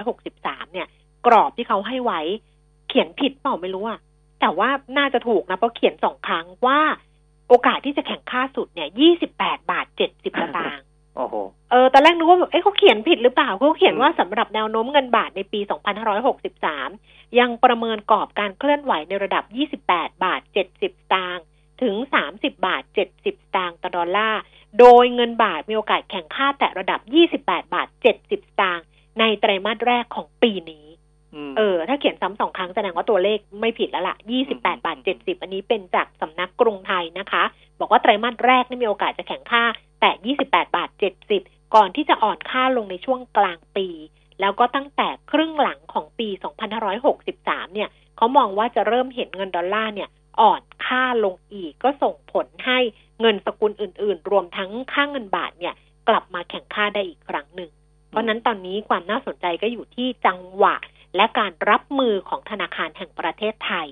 [0.08, 0.88] 2563 เนี่ย
[1.26, 2.22] กรอบที่เขาให้ไว้
[2.88, 4.00] เขียนผิดเปล่าไม่รู้อะ
[4.39, 6.80] แต่ว่าน่าจะถูกนะเพราะเขียนสองครั้งว่า
[7.48, 8.89] โอกาสที่จะแข่งค่าสุดเนี่ย
[9.32, 11.36] 28 บาท 70สตางค์โอ้โห
[11.72, 15.60] เออ ตอนแรกนึกว่าแบบเอ้เขาเขียนผิดหรือเปล่าเขาเขียนว่าสำหรับแนวโน้มเงินบาทในปี
[16.26, 19.44] 2563 ยังประเมินกรอบการเคลื่อนไหวในระดับ
[19.82, 21.46] 28 บาท 70 สตางค์
[21.82, 21.96] ถึง
[22.32, 24.42] 30 บาท 70 สตางค์ต่อดอลลาร์
[24.80, 27.00] โดยเงินบาทมีโอกาสแข่งค่าแต่ระดับ
[27.38, 28.86] 28 บาท 70 สตางค์
[29.20, 30.86] ในไตรมาสแรกของปีนี้
[31.50, 34.15] มเออ ถ้าเขียนซ้ำสองครั้งแสดงว่าตัวเลขไม่ผิดแล้วล่ะ
[34.52, 37.44] 28 บาท 70 อันนี้เป็นจากสำนักกรุงไทยนะคะ
[37.80, 39.63] บอกว่าไตรมาสแรกนี่มีโอกาสจะแข่งค่า
[40.02, 40.89] แต่ 28 บาท
[41.32, 43.88] 70 ก่อนที่จะอ่อนค่าลงในช่วงกลางปี
[44.39, 46.30] แล้วก็ตั้งแต่ครึ่งหลังของปี
[47.02, 52.80] 2563 เนี่ยเขามองว่าจะเริ่มเห็นเงินดอลลาร์เนี่ยอ่อนค่าลงอีกก็ส่งผลให้
[53.21, 55.73] เงินสกุลอื่น ๆ รวมทั้งค่าเงินบาทเนี่ย
[56.10, 57.71] กลับมาแข่งค่าได้อีกครั้งหนึ่ง
[58.10, 60.75] เพราะฉะนั้นตอนนี้ความน่าสนใจก็อยู่ที่จังหวะ
[61.15, 63.88] และการรับมือของธนาคารแห่งประเทศไทย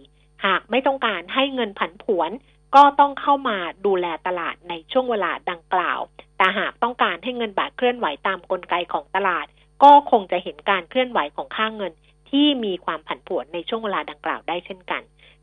[0.45, 2.31] หากไม่ต้องการให้เงินผันผวน
[2.75, 5.99] ก็ต้องเข้ามาดูแลตลาดในช่วงเวลาดังกล่าว
[6.37, 9.47] แต่หากต้องการให้เงินบาทเคลื่อนไหวตามกลไกของตลาด
[9.83, 11.93] ก็คงจะเห็นการเคลื่อนไหวของค่าเงิน
[12.29, 15.01] ที่มีความผันผวนในช่วงเวลาดังกล่าวได้เช่นกัน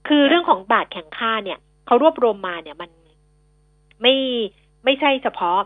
[0.09, 2.91] คือเรื่องของบาทแข่งค่าเนี่ยเขารวบรวมมาเนี่ยมัน
[4.03, 4.17] ไม่
[4.85, 5.59] ไม่ใช่เฉพาะ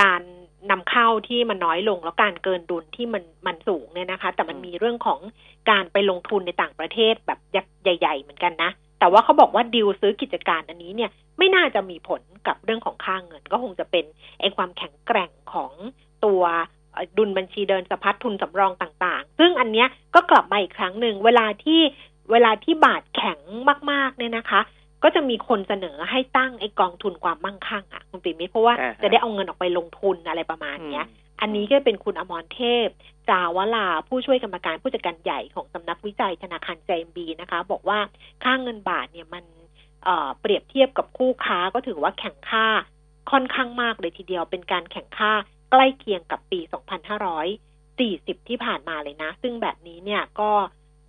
[0.00, 0.22] การ
[0.70, 5.20] นำเข้าที่มันน้อยลงแล้วการเกินดุลที่มันมันสูงเนี่ยนะคะ แต่มันมีเรื่องของ
[5.70, 14.04] การไปลงทุนในต่างประเทศแบบยักษ์ใหญ่ ๆ เหมือนกันนะ แต่ว่าเขาบอกว่าดีลซื้อกิจการอันนี้เนี่ยไม่น่าจะมีผลกับเรื่องของค่าเงิน ก็คงจะเป็น
[14.40, 15.72] ไอ้ความแข็งแกร่งของ
[16.24, 16.42] ตัว
[17.18, 21.80] ดุลบัญชีเดินสะพัดทุนสำรองต่างๆ ซึ่งอันเนี้ยก็กลับมาอีกครั้งหนึ่งเวลาที่
[22.32, 23.40] เวลาที่บาทแข็ง
[23.90, 24.60] มากๆเนี่ยนะคะ
[25.02, 31.04] ก็จะมีคนเสนอให้ตั้งไอ้กองทุนความมั่งคั่งอะคุณปิ่มมิตรเพราะว่าอ่าฮะจะได้เอาเงินออกไปลงทุนอะไรประมาณเนี้ย
[31.40, 32.88] อันนี้ก็เป็นคุณอมรเทพ
[33.28, 37.98] จาวลาผู้ช่วยกรรมการผู้จัดการใหญ่ของสำนักวิจัยธนาคารใจบีนะคะ บอกว่า
[38.44, 39.44] ค่างเงินบาทเนี่ยมัน
[40.04, 42.66] เอ่อเปรียบเทียบกับคู่ค้าก็ถือว่าแข่งค่า
[43.30, 45.32] ค่อนข้างมากเลยทีเดียวเป็นการแข่งค่า
[45.70, 46.60] ใกล้เคียงกับปี
[48.34, 50.50] 2540 ที่ผ่านมาเลยนะ ซึ่งแบบนี้เนี่ยก็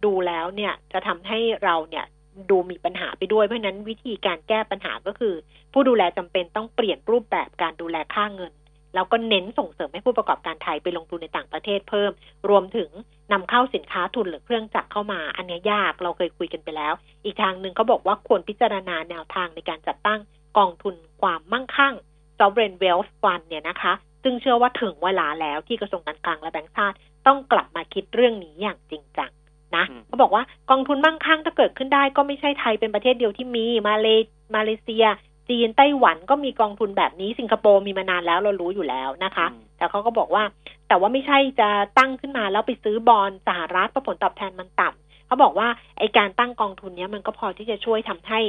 [0.05, 2.05] ดูแล้วเนี่ยจะทำให้เราเนี่ย
[2.49, 5.33] ดูมีปัญหาไปด้วย เพราะฉะนั้นวิธีการแก้ปัญหาก็คือ
[5.73, 8.53] ผู้ดูแลจำเป็นต้องเปลี่ยนรูปแบบการดูแลค่าเงิน
[8.95, 12.11] แล้วก็เน้นส่งเสริมให้ผู้ประกอบการไทยไปลงทุนในต่างประเทศเพิ่ม
[12.49, 12.89] รวมถึง
[13.31, 16.93] นำเข้าสินค้าทุนหรือเครื่องจักรเข้ามา อันนี้ยากเราเคยคุยกันไปแล้ว
[17.25, 20.19] อีกทางหนึ่งเขาบอกว่าควรพิจารณาแนวทางในการจัดตั้ง
[20.57, 21.93] กองทุนความมั่งคั่ง
[22.39, 29.31] sovereign wealth fund เนี่ยนะคะ ซึ่งเชื่อว่าถึงเวลาแล้วที่กระทรวงการคลังและแบงก์ชาติต้องกลับมาคิดเรื่องนี้อย่างจริงจัง
[29.75, 34.07] นะเขาบอกว่ากองทุนมั่งคั่งถ้าเกิดขึ้นได้ก็ไม่ใช่ไทยเป็นประเทศเดียวที่มีมาเล
[34.55, 35.05] มาเลเซีย
[35.49, 40.43] จีนไต้หวันก็มีกองทุนแบบนี้สิงคโปร์มีมานานแล้วเรารู้อยู่แล้วนะคะ แต่เขาก็บอกว่า
[40.87, 45.67] แต่ว่าไม่ใช่จะตั้งขึ้นมาแล้วไปซื้อบอลสหรัฐเพราะผลตอบแทนมันต่ำเขาบอกว่า
[45.99, 48.39] ไอการตั้งกองทุนนี้มันก็พอที่จะช่วยทำให้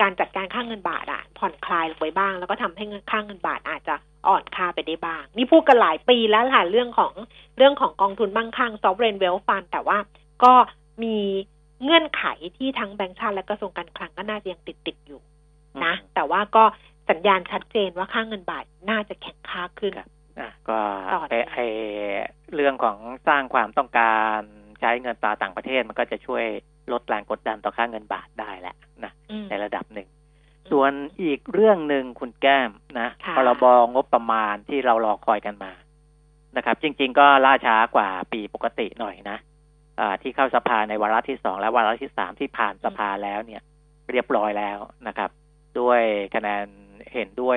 [0.00, 3.94] การจัดการค่างเงินบาทอะผ่อนคลายลงไปบ้าง แล้วก็ทำให้เงินค่างเงินบาทอาจจะ
[4.28, 7.12] อ่อนค่าไปได้บ้าง นี่พูดกันหลายปีแล้วค่ะเรื่องของ
[7.56, 9.98] เรื่องของกองทุนมั่งคั่ง sovereign wealth fund แต่ว่า
[10.44, 10.54] ก็
[11.02, 11.16] มี
[11.82, 12.24] เงื่อนไข
[12.56, 15.20] ที่ทั้งแบงก์ชาติและกระทรวงการคลังก็น่าจะยังติดติดอยู่
[15.84, 16.64] นะ แต่ว่าก็
[17.10, 20.08] สัญญาณชัดเจนว่าค่างเงินบาทน่าจะแข็งค่าขึ้นอะ
[20.68, 20.78] ก็
[21.30, 21.56] ไอไอ
[22.54, 22.96] เรื่องของ
[23.28, 24.40] สร้างความต้องการ
[24.80, 26.44] ใช้เงินตราต่างประเทศมันก็จะช่วย
[26.92, 29.12] ลดแรงกดดันต่อค่าเงินบาทได้แหละนะ
[29.50, 30.08] ในระดับหนึ่ง
[30.70, 35.72] ส่วนอีกเรื่องหนึ่งคุณแก้มนะพรบงบประมาณที่เรารอคอยกันมา
[36.56, 39.38] นะครับ จริง ๆ ก็ล่าช้ากว่าปีปกติหน่อยนะ
[40.22, 43.62] ที่เข้าสภาในวาระที่สองและวาระที่สามที่ผ่านสภาแล้วเนี่ย
[44.10, 44.78] เรียบร้อยแล้ว
[45.08, 45.30] นะครับ
[45.80, 46.00] ด้วย
[46.34, 46.64] คะแนน
[47.14, 47.56] เห็นด้วย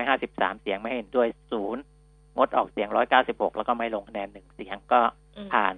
[0.00, 1.82] 253 เสียงไม่เห็นด้วยศูนย์
[2.36, 2.88] งดออกเสียง
[3.22, 5.00] 196 แล้วก็ไม่ลงคะแนนหนึ่งเสียงก็
[5.52, 5.74] ผ่าน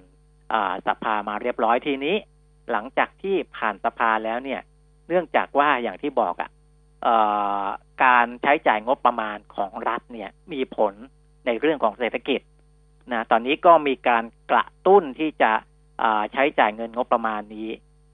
[0.86, 2.16] สภามาเรียบร้อยทีนี้
[2.72, 4.60] หลังจากที่ผ่านสภาแล้วเนี่ย
[5.08, 6.50] เนื่องจากว่าอย่างที่บอกอะ่ะ
[8.04, 10.94] การใช้จ่ายงบประมาณของรัฐเนี่ย มีผล
[11.46, 12.40] ในเรื่องของเศรษฐกิจ
[13.12, 15.52] นะตอนนี้ก็มีการกระตุ้นที่จะ
[16.32, 17.68] ใช้จ่ายเงินงบประมาณนี้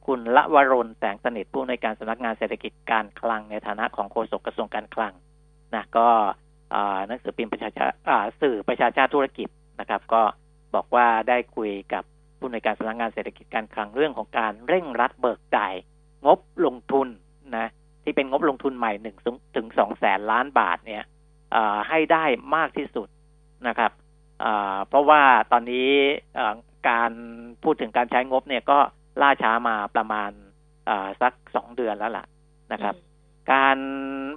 [0.06, 5.12] คุณละวรนแสงสนิทผู้ในการสำนักงานเศรษฐกิจการคลังในฐานะของโฆษกกระทรวงการคลัง
[5.74, 6.08] นะก็
[7.06, 7.86] หนังสือพิมพ์ประชาชา
[8.40, 9.48] สื่อประชาชาติธุรกิจ
[9.80, 10.22] นะครับ ก็
[10.74, 12.04] บอกว่าได้คุยกับ
[12.44, 15.74] ผู้ในการสำนักงานเศรษฐกิจการคลังเรื่องของการเร่งรัดเบิกจ่าย
[16.26, 17.08] งบลงทุน
[17.56, 17.68] นะ
[18.02, 19.16] ที่เป็นงบลงทุนใหม่หนึ่ง
[19.56, 21.04] ถึงสองแสนล้านบาทเนี่ย
[21.88, 23.08] ให้ได้มากที่สุด
[23.68, 23.92] นะครับ
[24.88, 25.90] เพราะว่าตอนนี้
[26.88, 27.12] การ
[27.62, 28.78] พูดถึงการใช้งบเนี่ยก็
[29.20, 30.30] ล่าช้ามาประมาณ
[31.22, 32.24] สักสองเดือนแล้วล่ะ
[32.72, 32.94] นะครับ
[33.52, 33.78] การ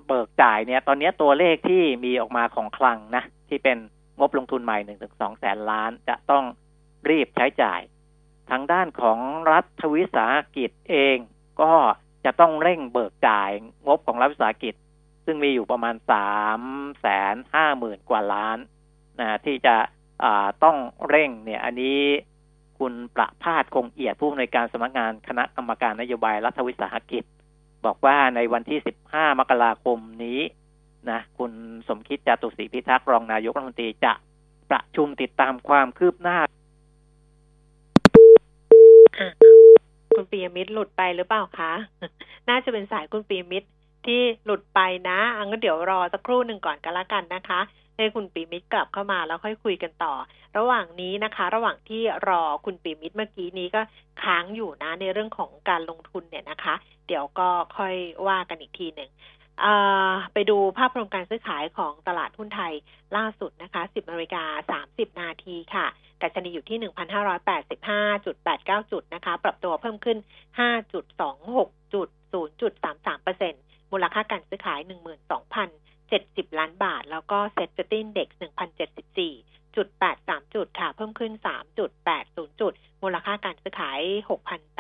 [0.08, 3.78] เบิกจ่ายเนี่ย ตอนนี้ตัวเลขที่มีออกมาของคลังนะที่เป็น
[4.20, 6.44] งบลงทุนใหม่หนึ่งถึงสองแสนล้านจะต้อง
[7.10, 7.82] รีบใช้จ่าย
[8.50, 9.20] ทางด้านของ
[9.52, 11.18] รัฐวิสาหกิจเอง
[11.62, 11.74] ก็
[12.26, 13.52] จะต้องเร่งเบิกจ่าย
[13.88, 14.74] งบของรัฐวิสาหกิจ
[15.26, 16.62] ซึ่งมีอยู่ประมาณสาม
[17.02, 18.58] แสนห้าหมื่นกว่าล้าน
[19.20, 19.76] นะที่จะ
[20.64, 20.78] ต้อง
[21.10, 22.00] เร่งเนี่ย อันนี้
[22.80, 27.24] คุณประพาสคงเอียดผู้อำนวยการสำนักงานคณะกรรมการนโยบายรัฐวิสาหกิจ
[27.86, 28.80] บอกว่าในวันที่
[29.10, 30.42] 15 มกราคมนี้
[31.12, 31.52] นะคุณ
[31.88, 34.14] สมคิดจตุศรีพิทักษ์รองนายกรัฐมนตรีจะ
[34.70, 36.38] ประชุมติดตามความคืบหน้า
[40.18, 41.72] คุณปียมิตรหลุดไปหรือเปล่าคะ
[42.50, 43.68] น่าจะเป็นสายคุณปียมิตร
[44.06, 47.60] ที่หลุดไปนะงั้นเดี๋ยวรอสักครู่หนึ่งก่อนก็แล้วกันนะคะ
[47.98, 50.14] ให้คุณปีมิตรกลับเข้ามาแล้วค่อยคุยกันต่อ
[50.58, 53.82] ระหว่างนี้นะคะ ระหว่างที่รอคุณปีมิตรเมื่อกี้นี้ก็
[54.24, 56.76] ค้างอยู่นะในเรื่องของการลงทุนเนี่ยนะคะ
[57.08, 57.96] เดี๋ยวก็ค่อย
[58.28, 59.10] ว่ากันอีกทีหนึ่ง
[60.34, 62.74] ไปดูภาพรวมการซื้อขายของตลาดหุ้นไทย
[63.18, 65.86] ล่าสุดนะคะ 10นาฬิกา30 นาทีค่ะ
[66.22, 66.80] ดัชนีอยู่ที่
[68.24, 70.18] 1,585.89 จุดนะคะ ปรับตัวเพิ่มขึ้น
[70.60, 74.80] 5.26 จุด 0.33%มูลค่าการซื้อขาย
[75.46, 78.30] 12,000 70 ล้านบาท แล้วก็เซ็ตฟินเด็ก
[79.02, 79.88] 1,074จุด
[80.22, 81.32] 83 จุดค่ะ เพิ่มขึ้น
[81.96, 84.00] 3.80 จุด มูลค่าการซื้อขาย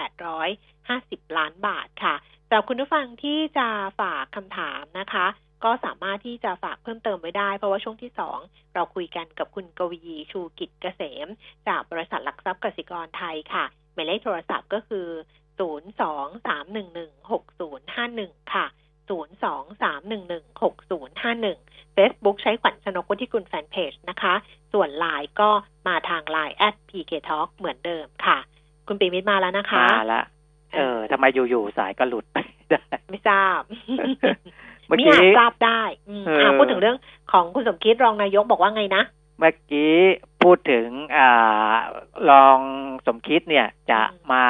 [0.03, 2.15] 6,850 ล้านบาทค่ะ
[2.47, 3.67] สำหรับคุณผู้ฟังที่จะ
[3.99, 5.27] ฝากคำถามนะคะ
[5.63, 8.11] ก็สามารถที่จะฝากเพิ่มเติมไว้ได้ เพราะว่าช่วงที่
[8.43, 11.27] 2 เราคุยกันกับคุณกวีชูกิจเกษม
[11.67, 15.07] จากบริษัทหลักทรัพย์กสิกรไทยค่ะหมายเลขโทรศัพท์ก็คือ
[15.59, 18.65] 023116051 ค่ะ
[19.09, 21.57] 02-311-6051
[21.95, 24.33] Facebook ใช้ขวัญชนกุธิกุลแฟนเพจนะคะ
[24.73, 25.49] ส่วนไลน์ก็
[25.87, 28.37] มาทางไลน์ at pk talk เหมือนเดิมค่ะ
[28.87, 30.25] คุณปีมิตรมาแล้วนะคะมาแล้ว
[30.75, 32.37] เออทำไมอยู่ๆสายก็หลุดไป
[32.69, 33.61] ได้ไม่ทราบ
[34.87, 35.81] เมื่อกี้ทราบได้
[36.37, 36.97] อ่าพูดถึงเรื่อง
[37.31, 39.03] ของคุณสมคิดรองนายกบอกว่าไงนะ
[39.39, 39.93] เมื่อกี้
[40.43, 41.75] พูดถึงอ่า
[42.29, 42.59] รอง
[43.07, 44.45] สมคิดเนี่ยจะมา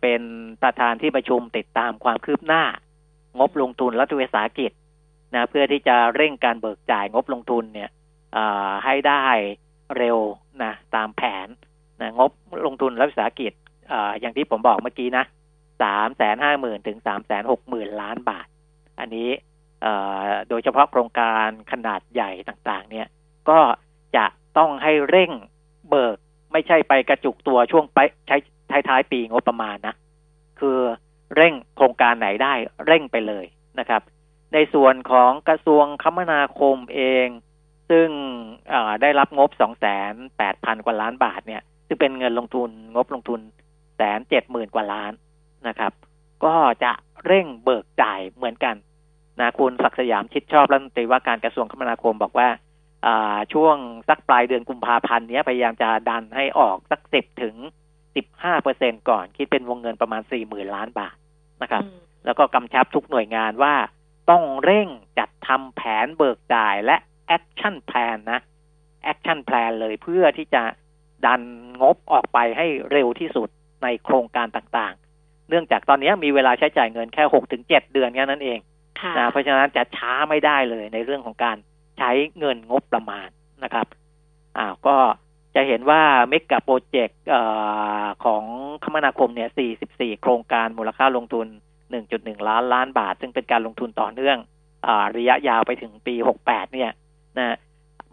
[0.00, 0.22] เป็น
[0.62, 2.62] ประธานที่ประชุมติดตามความคืบหน้า
[3.38, 4.72] งบลงทุนรัฐวิสาหกิจ
[5.34, 7.90] นะเพื่อที่จะเร่งการเบิกจ่ายงบลงทุนเนี่ย
[8.84, 9.26] ให้ได้
[9.96, 10.18] เร็ว
[10.62, 11.48] นะตามแผน
[12.00, 12.30] นะงบ
[12.66, 13.52] ลงทุนรัฐวิสาหกิจ
[13.92, 15.24] ออย่างที่ผมบอกเมื่อกี้นะ
[15.82, 18.46] สามแสนห้าหมื่นถึงสามแสนหกหมื่นล้านบาท
[18.98, 19.30] อันนี้
[20.48, 23.06] โดยเฉพาะโครงการขนาดใหญ่ต่างๆ เนี่ย
[23.48, 23.58] ก็
[24.16, 24.26] จะ
[24.58, 25.30] ต้องให้เร่ง
[25.88, 26.16] เบิก
[26.52, 28.36] ไม่ใช่ไปกระจุกตัวช่วงไปใช้
[28.70, 29.94] ท้ายท้ายปีงบประมาณนะ
[30.60, 30.78] คือ
[31.36, 32.54] เร่งโครงการไหนได้
[32.86, 33.44] เร่งไปเลย
[33.78, 34.02] นะครับ
[34.54, 37.28] ในส่วนของกระทรวงคมนาคมเอง
[37.90, 38.08] ซึ่ง
[39.02, 43.40] ได้รับงบสองแสนแปดพันกว่าล้านบาทเนี่ย ซึ่งเป็นเงินลงทุนงบลงทุน
[43.96, 45.12] แสนเจ็ดหมื่นกว่าล้าน
[45.68, 45.92] นะครับ
[46.44, 46.92] ก็จะ
[47.26, 48.76] เร่งเบิกจ่ายเหมือนกัน
[49.40, 52.48] นะคุณศักสยามชิดชอบรัฐมนตรีว่าการกระทรวงคมนาคมบอกว่า
[53.52, 53.76] ช่วง
[54.08, 57.56] สักปลายเดือนกุมภาพันธ์นี้พยายามจะดันให้ออกสักสิบถึง
[58.16, 61.14] สิบห้าเปอร์เซ็นก่อน คิดเป็นวงเงินประมาณสี่หมื่นล้านบาท
[61.62, 61.84] นะครับ
[62.24, 63.74] แล้วก็กำชับทุกหน่วยงานว่า
[64.30, 66.96] ต้องเร่งจัดทำแผนเบิกจ่ายและ
[67.26, 68.40] action plan นะ
[69.02, 70.62] action plan เลยเพื่อที่จะ
[71.26, 71.42] ดัน
[71.82, 73.48] งบออกไปให้เร็วที่สุด
[73.82, 78.58] ในโครงการต่างๆ เนื่องจากตอนนี้มีเวลาใช้จ่ายเงินแค่หกถึงเจ็ดเดือนแค่นั้นเอง
[79.18, 81.56] นะเพราะฉะนั้นจะช้าไม่ได้เลยในเรื่องของการ
[81.98, 83.28] ใช้เงินงบประมาณ
[83.64, 83.86] นะครับ
[84.58, 84.96] อ้าวก็
[85.54, 87.22] จะเห็นว่าเมกะโปรเจกต์
[88.24, 88.44] ของ
[88.84, 89.50] คมนาคมเนี่ย
[89.84, 91.46] 44 โครงการมูลค่าลงทุน
[91.98, 94.38] 1.1 ล้านล้านบาท ซึ่งเป็นการลงทุนต่อเนื่อง
[94.86, 96.90] อระยะยาวไปถึงปี 68 เนี่ย
[97.38, 97.56] นะ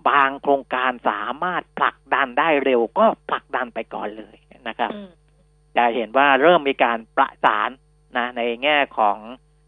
[0.09, 4.35] บางโครงการสามารถผลักดันได้เร็วก็ผลักดันไปก่อนเลย
[4.67, 4.91] นะครับ
[5.77, 7.69] จะเห็นว่าเริ่มมีการประสาน
[8.17, 9.17] นะในแง่ของ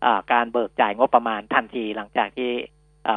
[0.06, 2.52] อการเบิกจ่ายงบประมาณทันทีหลังจากที่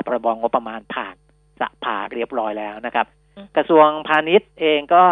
[0.06, 1.16] พรบงบประมาณผ่าน
[1.60, 3.06] สภาเรียบร้อยแล้วนะครับ
[3.56, 5.04] กระทรวงพาณิชย์เองก็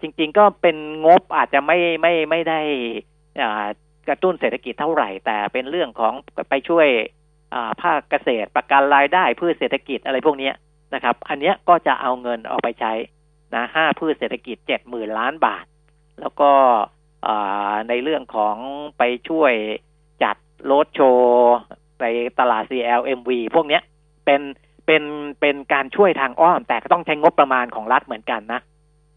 [0.00, 2.60] จริง ๆ ก็เป็นงบอาจจะไม่ไม่ไม่ได้
[4.08, 6.14] กระตุ้นเศรษฐกิจเท่าไหร่ แต่เป็นเรื่องของ
[6.50, 6.88] ไปช่วย
[7.82, 10.50] ภาคเกษตรประกันรายได้พืชเศรษฐกิจอะไรพวกนี้
[10.94, 12.92] นะครับ อันนี้ก็จะเอาเงินออกไปใช้
[13.54, 15.64] นะห้าพืชเศรษฐกิจเจ็ดหมื่นล้านบาท
[16.20, 16.50] แล้วก็
[17.88, 18.56] ในเรื่องของ
[18.98, 19.52] ไปช่วย
[20.22, 20.36] จัด
[20.70, 21.54] รถโชว์
[21.98, 22.04] ไป
[22.38, 23.80] ตลาด CLMV พวกนี้
[24.24, 24.40] เป็น
[24.92, 25.08] เป็น
[25.40, 28.60] เป็นการช่วยทางอ้อม แต่ก็ต้องใช้งบประมาณของรัฐเหมือนกันนะ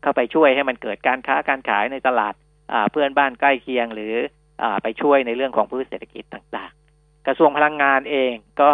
[0.01, 2.33] เข้าไปช่วยให้มันเกิดการค้าการขายในตลาด
[2.91, 4.13] เพื่อนบ้านใกล้เคียงหรือ
[4.63, 8.71] อไปช่วยในเรื่องของพืชเศรษฐกิจต่างๆ กระทรวงพลังงานเองก็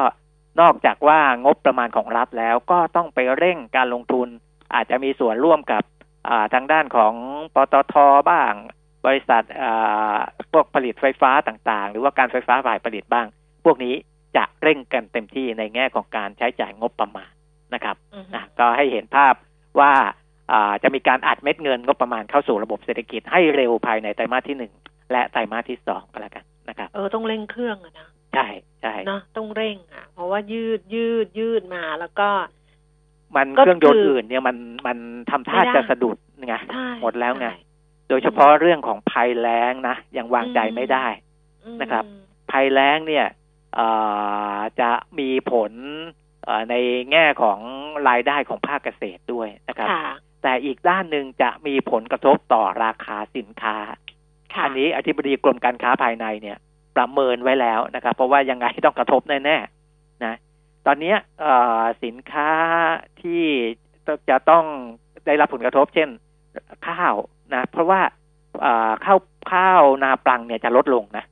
[0.61, 4.27] นอกจากว่างบประมาณของรัฐแล้วก็ต้องไปเร่งการลงทุน
[4.75, 5.83] อาจจะมีส่วนร่วมกับ
[6.53, 7.13] ทางด้านของ
[7.55, 7.95] ปตท
[8.29, 8.53] บ้าง
[9.05, 9.43] บริษัท
[10.51, 13.27] พวกผลิตไฟฟ้าต่างๆ หรือว่าการไฟฟ้าฝ่ายผลิตบ้าง
[13.65, 13.95] พวกนี้
[14.35, 17.31] จะเร่งกันเต็มที่ในแง่ของการใช้จ่ายงบประมาณ
[17.73, 17.95] นะครับ
[18.35, 19.33] นะก็ให้เห็นภาพ
[19.79, 19.91] ว่า
[20.83, 24.73] จะมีการอัดเม็ดเงินงบประมาณเข้าสู่ระบบเศรษฐกิจให้เร็วภายในไตรมาสที่หนึ่ง
[25.11, 28.47] และไตรมาสที่สองก็แล้วกันนะครับเออต้องเร่งเครื่องอะนะใช่
[28.81, 32.29] ใช่เนาะต้องเร่งอะ เพราะว่ายืดยืดยืดมาแล้วก็
[33.35, 34.97] มันเครื่องยนต์อื่นเนี่ยมันมัน
[35.29, 36.55] ทำท่าจะสะดุดไง
[37.01, 37.47] หมดแล้วไง
[38.09, 41.07] โดยเฉพาะเรื่องของภัยแล้งนะยังวางใจไม่ได้
[41.81, 42.03] นะครับ
[42.51, 43.25] ภัยแล้งเนี่ย
[44.81, 45.71] จะมีผล
[46.69, 46.75] ใน
[47.11, 47.59] แง่ของ
[48.09, 49.89] รายได้ของภาคเกษตรด้วยนะครับ
[50.43, 53.77] แต่อีกด้านหนึ่งจะมีผลกระทบต่อราคาสินค้า
[54.63, 56.57] อันนี้อธิบดีกรมการค้าภายในเนี่ย
[56.95, 60.35] ประเมินไว้แล้วนะครับ เพราะว่ายังไงต้องกระทบแน่ๆนะ
[60.85, 61.13] ตอนนี้
[62.03, 62.51] สินค้า
[63.21, 63.43] ที่
[64.29, 64.65] จะต้อง
[65.25, 66.09] ได้รับผลกระทบ เช่น
[66.87, 67.15] ข้าว
[67.53, 68.01] นะ เพราะว่า
[69.05, 69.19] ข้าว
[69.53, 71.25] ข้าวนาปลังเนี่ยจะลดลงนะ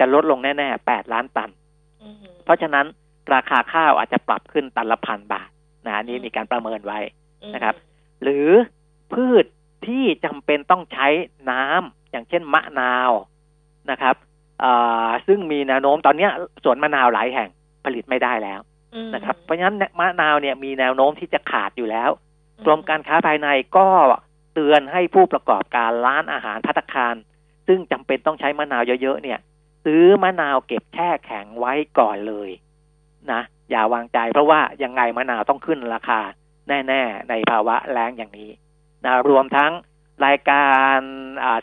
[0.00, 1.50] จะลดลงแน่ๆแปดล้านตัน
[2.44, 2.86] เพราะฉะนั้น
[3.34, 5.48] ราคาข้าวอาจจะปรับขึ้นตันละพันบาท
[5.86, 6.98] นะนี่มีการประเมินไว้
[7.54, 7.74] นะครับ
[8.22, 8.48] หรือ
[9.12, 9.44] พืช
[9.86, 11.06] ที่จำเป็นต้องใช้
[11.50, 13.10] น้ำอย่างเช่นมะนาว
[13.90, 14.16] นะครับ
[15.26, 16.28] ซึ่งมีแนวโน้มตอนนี้
[16.64, 17.48] สวนมะนาวหลายแห่ง
[17.84, 18.60] ผลิตไม่ได้แล้ว
[19.14, 22.10] นะครับ เพราะฉะนั้นมะนาวเนี่ยมีแนวโน้มที่จะขาดอยู่แล้ว
[22.66, 23.88] กรมการค้าภายในก็
[24.54, 27.14] เตือนให้ผู้ประกอบการร้านอาหารพัตคาร
[27.66, 29.38] ซึ่งจำเป็นต้องใช้มะนาวเยอะๆเนี่ย
[29.86, 32.50] ซื้อมะนาวเก็บแช่แข็งไว้ก่อนเลย
[33.32, 36.20] นะอย่าวางใจเพราะว่ายังไงมะนาวต้องขึ้นราคา
[36.68, 38.50] แน่ๆ ในภาวะแรงอย่างนี้
[39.04, 39.72] นะรวมทั้ง
[40.26, 40.98] รายการ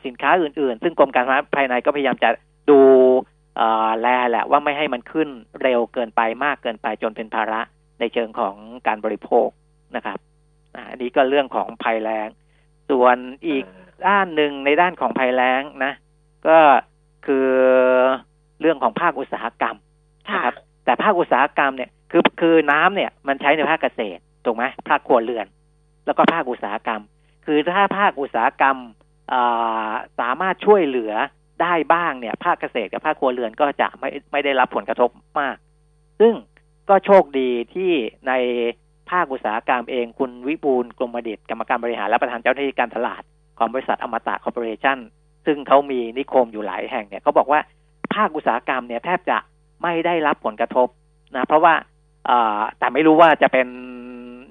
[0.05, 2.29] สินค้าอื่นๆ ซึ่งกรมการค้าภายในก็พยายามจะ
[2.69, 2.81] ดู
[4.01, 5.29] แลแหละว่าไม่ให้มันขึ้น
[5.61, 7.61] เร็วเกินไปมากเกินไปจนเป็นภาระ
[7.99, 8.55] ในเชิงของ
[8.87, 9.47] การบริโภค
[9.95, 10.17] นะครับ
[10.89, 12.27] อันนี้ก็เรื่องของภัยแรง
[12.89, 13.65] ส่วนอีก
[14.07, 15.93] ด้านหนึ่งในด้านของภัยแล้งนะ
[16.47, 16.57] ก็
[17.25, 17.47] คือ
[18.61, 19.77] เรื่องของภาคอุตสาหกรรม
[20.33, 20.55] นะครับ
[20.85, 25.45] แต่ภาคอุตสาหกรรมเนี่ยคือคือน้ำเนี่ยมันใช้ในภาคเกษตรถูกไหมภาคครัวเรือน
[26.05, 27.01] แล้วก็ภาคอุตสาหกรรม
[27.45, 28.77] คือถ้าภาคอุตสาหกรรม
[30.19, 31.13] สามารถช่วยเหลือ
[31.61, 35.09] ได้บ้างเนี่ยภาคเกษตรกับภาคครัวเรือนก็จะไม่ไม่ได้รับผลกระทบ
[35.39, 35.55] มาก
[36.19, 36.33] ซึ่ง
[36.89, 37.91] ก็โชคดีที่
[38.27, 38.33] ใน
[39.11, 43.23] ภาคอุตสาหกรรมเองคุณวิบูลกรมดิตกรรมการบริหารและประธานเจ้าหน้าที่การตลาด
[43.57, 44.97] ของบริษัทอมตะคอร์ปอเรชั่น
[45.45, 47.59] ซึ่งเขามีนิคมอยู่หลายแห่งเนี่ยเขาบอกว่า
[48.13, 49.37] ภาคอุตสาหกรรมเนี่ยแทบจะ
[49.83, 50.87] ไม่ได้รับผลกระทบ
[51.35, 51.73] นะเพราะว่า
[52.79, 53.67] แต่ไม่รู้ว่าจะเป็น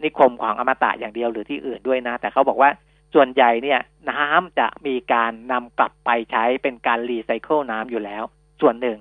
[0.05, 2.70] นิคมของอมตะอย่างเดียวหรือที่อื่นด้วยนะ แต่เขาบอกว่า
[3.14, 8.24] ส่วนใหญ่เนี่ยน้ำจะมีการนำกลับไปใช้เป็นการรีไซเคิลน้ำอยู่แล้ว
[8.61, 8.98] ส่วนหนึ่ง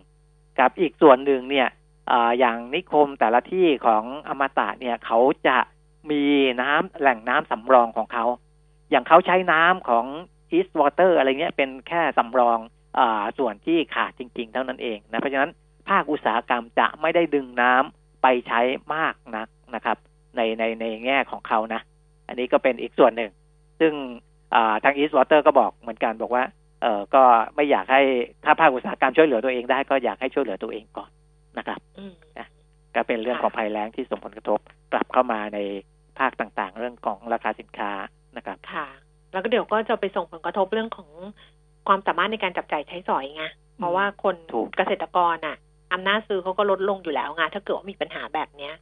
[0.60, 1.68] กับอีกส่วนหนึ่งเนี่ย
[2.12, 5.58] ออย่างนิคมแต่ละที่ของอมตะเนี่ยเขาจะ
[6.12, 6.24] มี
[6.62, 8.26] น้ำแหล่งน้ำสำรองของเขา
[8.90, 10.06] อย่างเขาใช้น้ำของ
[10.58, 12.60] East Water อะไรเงี้ยเป็นแค่สำรอง
[13.00, 13.02] อ
[13.38, 15.52] ส่วนที่ขาดจริง ๆ เท่านั้นเองนะเพราะฉะนั้น
[15.90, 18.62] ภาคอุตสาหกรรมจะไม่ได้ดึงน้ำไปใช้
[18.96, 19.98] มากนักนะครับ
[20.38, 21.82] ในในในแง่ของเขานะ
[22.28, 23.32] อันนี้ก็เป็นอีกส่วนหนึ่ง
[23.80, 23.94] ซึ่ง
[24.84, 26.44] ทาง East Water ก็บอกเหมือนกันบอกว่า
[26.82, 27.24] เออก็
[27.56, 28.02] ไม่อยากให้
[28.46, 31.10] ถ้าภาคอุตสาหกรรมช่วยเหลือตัวเองได้ก็อยากให้ช่วยเหลือตัวเองก่อน
[31.58, 31.80] นะครับ
[32.38, 32.48] นะ
[32.96, 34.60] ก็เป็นเรื่องของภัยแล้งที่ส่งผลกระทบ
[34.92, 35.60] กลับเข้ามาใน
[36.20, 37.92] ภาคต่างๆ เรื่องของราคาสินค้า
[38.38, 38.88] นะครับ ค่ะ
[39.32, 41.10] แล้วก็ เดี๋ยวก็จะไปส่งผลกระทบเรื่องของ
[41.88, 43.46] ความสามารถในการจับจ่ายใช้สอยไง
[43.78, 44.36] เพราะว่าคน
[44.78, 45.58] เกษตรกรอะ
[45.94, 48.74] อำนาจซื้อเขาก็ลดลงอยู่แล้วไงถ้าเกิดว่ามีปัญหาแบบเนี้ย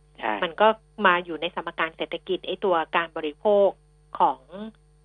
[0.43, 0.67] มันก็
[1.05, 3.69] มาอยู่ในสมการเศรษฐกิจไอ้ตัวการบริโภค
[4.19, 4.39] ของ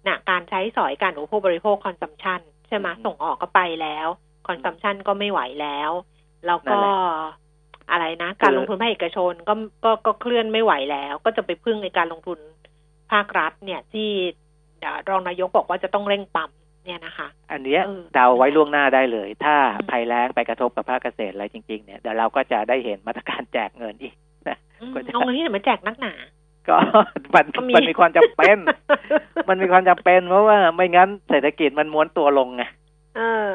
[0.06, 4.08] นะการใช้สอยการอุปโภคบริโภค consumption ใช่ไหมส่งออกก็ไปแล้ว
[4.48, 5.90] consumption ก็ไม่ไหวแล้ว
[6.46, 6.78] แล้วก็
[7.90, 12.38] อะไรนะ การลงทุนภาคเอกชนก็ก็ก็เคลื่อนไม่ไหวแล้ว ก็จะไปพึ่งในการลงทุน
[13.12, 14.10] ภาครัฐเนี่ยที่
[15.08, 16.50] รองนายกบอกว่าจะต้องเร่งปั๊ม
[16.84, 17.82] เนี่ยนะคะ อันเนี้ย
[18.14, 19.54] เดาไว้ล่วงหน้าได้เลย ถ้า
[19.90, 24.14] ภัยแล้งไปกระทบกับภาคเกษตรอะไรจริงๆเนี่ยเดี๋ยวเราก็จะได้เห็นมาตรการแจกเงินอีก
[24.48, 24.58] นะ
[25.12, 26.14] เอาเงินที่ไหนมาแจกนักหนา
[26.68, 26.76] ก็
[27.34, 28.56] มันมันมีความจำเป็น
[29.48, 32.64] มันมีความจำเป็นเพราะว่าไม่งั้นเศรษฐกิจมันม้วนตัวลงไง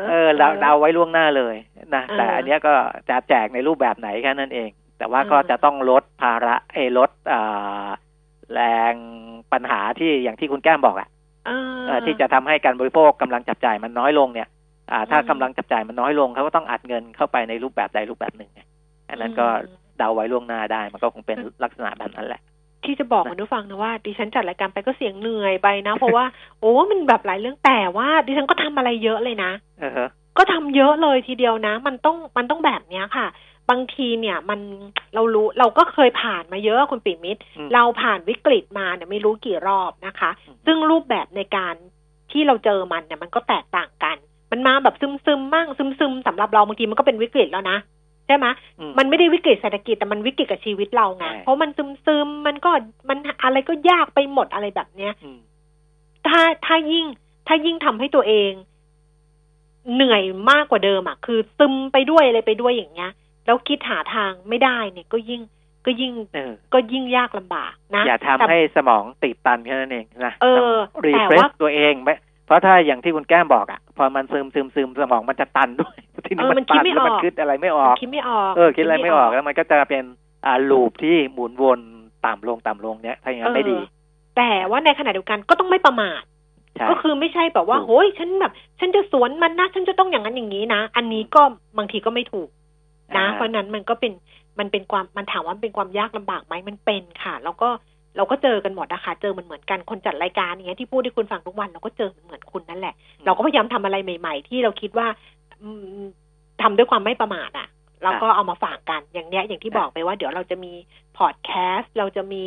[0.10, 1.56] เออเราเดาไว้ล่วงหน้าเลย
[1.96, 2.74] นะแต่อันนี้ก็
[3.10, 7.10] จะแจกในรูปแบบไหนแค่นั้นเอง แต่ว่าก็จะต้องลดภาระเอลด
[8.54, 8.62] แร
[8.92, 8.94] ง
[9.54, 11.10] ปัญหาที่อย่างที่คุณแก้มบอกอะ
[12.06, 14.48] ที่จะทำให้การบริโภคกำลังจับจ่ายมันน้อยลงเนี่ย
[15.12, 18.52] ถ้ากำลังจับจ่ายมันน้อยลงเขาก็ต้องอัดเงินเข้าไปในรูปแบบใดรูปแบบหนึ่ง
[19.10, 19.48] อันนั้นก็
[19.98, 22.42] เดาไว้ล่วงหน้าได้มันก็คงเป็นลักษณะแบบนั้นแหละ
[22.86, 26.26] ที่จะบอกคุณผู้ฟังนะว่าดิฉันจัดรายการไปก็เสียงเหนื่อยไปนะ เพราะว่า
[26.60, 29.52] โอ้มันแบบหลายเรื่องแต่ว่าดิฉันก็ทำอะไรเยอะเลยนะ
[30.38, 33.28] ก็ทำเยอะเลยทีเดียวนะ มันต้องมันต้องแบบเนี้ยค่ะ
[33.70, 34.60] บางทีเนี่ยมัน
[35.16, 37.42] เรารู้เราก็เคยผ่านมาเยอะคุณปิมิตร
[37.74, 40.32] เราผ่านวิกฤตมาเนี่ยไม่รู้กี่รอบนะคะ
[40.66, 41.76] ซึ่งรูปแบบในการ
[42.32, 44.18] ที่เราเจอมันเนี่ยมันก็แตกต่างกัน
[44.52, 47.78] มันมาแบบซึมซึมมั่งซึมซึมสำหรับเราบางทีมันก็เป็นวิกฤตแล้วนะ
[48.28, 48.48] ใช่ไหม
[48.98, 52.72] มันไม่ได้วิกฤตเศรษฐกิจแต่มันวิกฤตกับชีวิตเราไงเพราะมันซึมซึมมันก็
[53.10, 55.14] มันอะไรก็ยากไปหมดอะไรแบบเนี้ย
[56.28, 57.06] ถ้าถ้ายิ่ง
[57.48, 58.52] ถ้ายิ่งทำให้ตัวเอง
[59.94, 63.12] เหนื่อยมากกว่าเดิมอะคือซึมไปด้วยอะไรไปด้วยอย่างเงี้ย
[63.50, 65.42] แล้วคิดหาทางไม่ได้เนี่ยก็ยิ่ง
[65.86, 66.14] ก็ยิ่ง
[66.74, 70.76] ก็ยิ่งยากลำบากนะ อย่าทำใหสมองตีบตันแค่นั้นเองนะเออ
[71.06, 72.12] refreshตัวเองไหม
[72.46, 80.04] เพราะถ้าอย่างที่คุณแก้มบอกอะ พอมันซึมซึมซึมสมองมันจะตันด้วยทีนี้มันตันแล้วมันคิดอะไรไม่ออกคิดไม่ออกเออคิดอะไรไม่ออกแล้วมันก็จะเป็น
[80.46, 81.80] อ่า loop ที่หมุนวน
[82.26, 83.78] ต่ำลงต่ำลงเนี้ยถ้าอย่างนั้นไม่ดี
[84.38, 86.22] แต่ว่าในขณะเดียวกันก็ต้องไม่ประมาท
[86.90, 91.42] ก็คือไม่ใช่แบบว่าโอ้ยฉันแบบ ฉันจะสวนมันนะฉันจะต้องอย่างนั้นอย่างนี้นะ อันนี้ก็
[91.78, 92.50] บางทีก็ไม่ถูก
[93.18, 94.14] นะ เพราะนั้นมันก็เป็น
[94.60, 97.70] มันเป็นความมันถามว่าเป็นความยากลำบากไหมมันเป็นค่ะ แล้วก็
[98.18, 102.96] เราก็เจอกันหมดนะคะเจอมันเหมือนกันคนจัดรายการอย่างเงี้ยที่พูดให้คุณฟังทุกวันเราก็เจอเหมือนคุณนั่นแหละ
[103.26, 105.08] เราก็พยายามทำอะไรใหม่ ๆ ที่เราคิดว่า
[106.62, 107.68] ทำด้วยความไม่ประมาทอะ
[108.04, 110.74] เราก็เอามาฝากกันอย่างเนี้ยอย่างที่บอกไปว่าเดี๋ยวเราจะมี
[111.18, 112.44] พอดแคสต์เราจะมี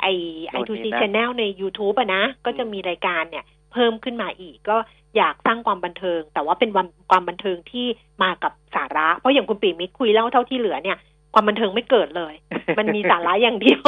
[0.00, 0.06] ไอ
[0.48, 4.76] ไอทูซี channel ใน YouTube อะนะ ก็จะมีรายการเนี่ย เพิ่มขึ้นมาอีก ก็
[5.16, 7.86] อยากสร้างความบันเทิง แต่ว่าเป็นวันความบันเทิงที่
[8.22, 10.98] มากับสาระ เพราะอย่างคุณปิยมิตรคุยเล่าเท่าที่เหลือเนี่ย
[11.34, 12.34] ความบันเทิงไม่เกิดเลย
[12.78, 13.82] มันมีสาระอย่างเดียว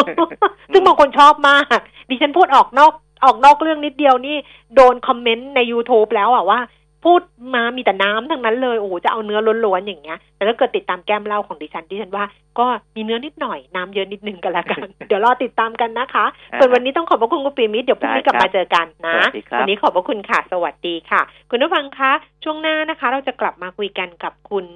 [0.72, 2.92] ซึ่งบางคนชอบมาก ดิฉันพูดออกนอก
[3.24, 4.36] ออกนอกเรื่องนิดเดียวนี่
[4.74, 6.60] โดนคอมเมนต์ใน YouTube แล้วอะว่า
[7.04, 7.20] พูด
[7.54, 12.24] มามีแต่น้ำทั้งนั้นเลย โอ้โหจะเอาเนื้อล้วนๆอย่างเงี้ย แต่ถ้าเกิดติดตามแก้มเล่าของดิฉันดิฉันว่า
[12.58, 16.24] ก็มีเนื้อนิดหน่อยน้ำเยอะนิดนึงกันละกัน เดี๋ยวรอติดตามกันนะคะ
[16.58, 19.18] ส่วนวันนี้ต้องขอบพระคุณคุณปีมิตรเดี๋ยวพรุ่งนี้กลับมาเจอกันนะ
[19.58, 22.12] วันนี้ขอบพระคุณค่ะ สวัสดีค่ะ คุณผู้ฟังคะ
[22.44, 24.66] ช่วงหน้านะคะ เราจะกลับมาคุยกันกับคุณ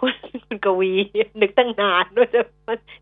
[0.00, 0.92] คุณคุณกวี
[1.40, 2.28] นึกตั้งนานด้วย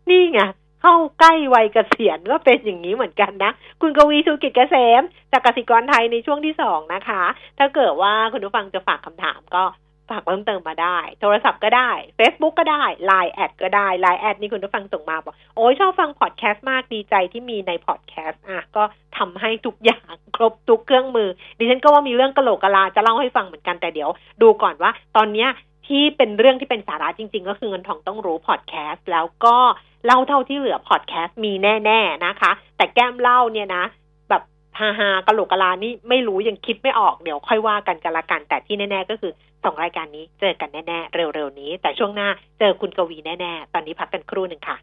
[0.09, 0.39] นี่ไง
[0.81, 7.23] เข้าใกล้วัยเกษียณก็เป็นอย่างนี้เหมือนกันนะ คุณกวีชูกิจเกษมจากกสิกรไทยในช่วงที่สองนะคะ
[7.59, 9.63] ถ้าเกิดว่าคุณผู้ฟังจะฝากคำถามก็
[10.09, 18.83] ฝากเพิ่มเติมมาได้ โทรศัพท์ก็ได้ Facebook ก็ได้ Line แอดก็ได้ Line แอดนี่คุณผู้ฟังส่งมาบอก โอ้ยชอบฟังพอดแคสต์มากดีใจที่มีในพอดแคสต์อะก็
[19.17, 24.09] ทำให้ทุกอย่างครบทุกเครื่องมือ ดิฉันก็ว่ามีเรื่องกะโหลกกะลาจะเล่าให้ฟังเหมือนกันแต่เดี๋ยว
[24.41, 25.49] ดูก่อนว่า ตอนเนี้ย
[25.87, 29.57] ที่เป็นเรื่องที่เป็นสาระจริง ๆ ก็คือเงินทองต้องรู้พอดแคสต์แล้วก็
[30.05, 33.83] เล่าเท่าที่เหลือพอดแคสต์มีแน่ ๆนะคะ แต่แก้มเล่าเนี่ยนะ
[34.29, 34.43] แบบ
[34.79, 39.31] ฮาฮากะโหลกกะลานี่ไม่รู้ยังคิดไม่ออกเดี๋ยวค่อยว่ากันกันละกัน แต่ที่แน่ ๆ ก็คือ
[39.63, 42.29] สองรายการนี้เจอกันแน่ ๆ เร็ว ๆ นี้ แต่ช่วงหน้า
[42.59, 44.77] เจอคุณกวีแน่ ๆ ตอนนี้พักกันครู่หนึ่งค่ะ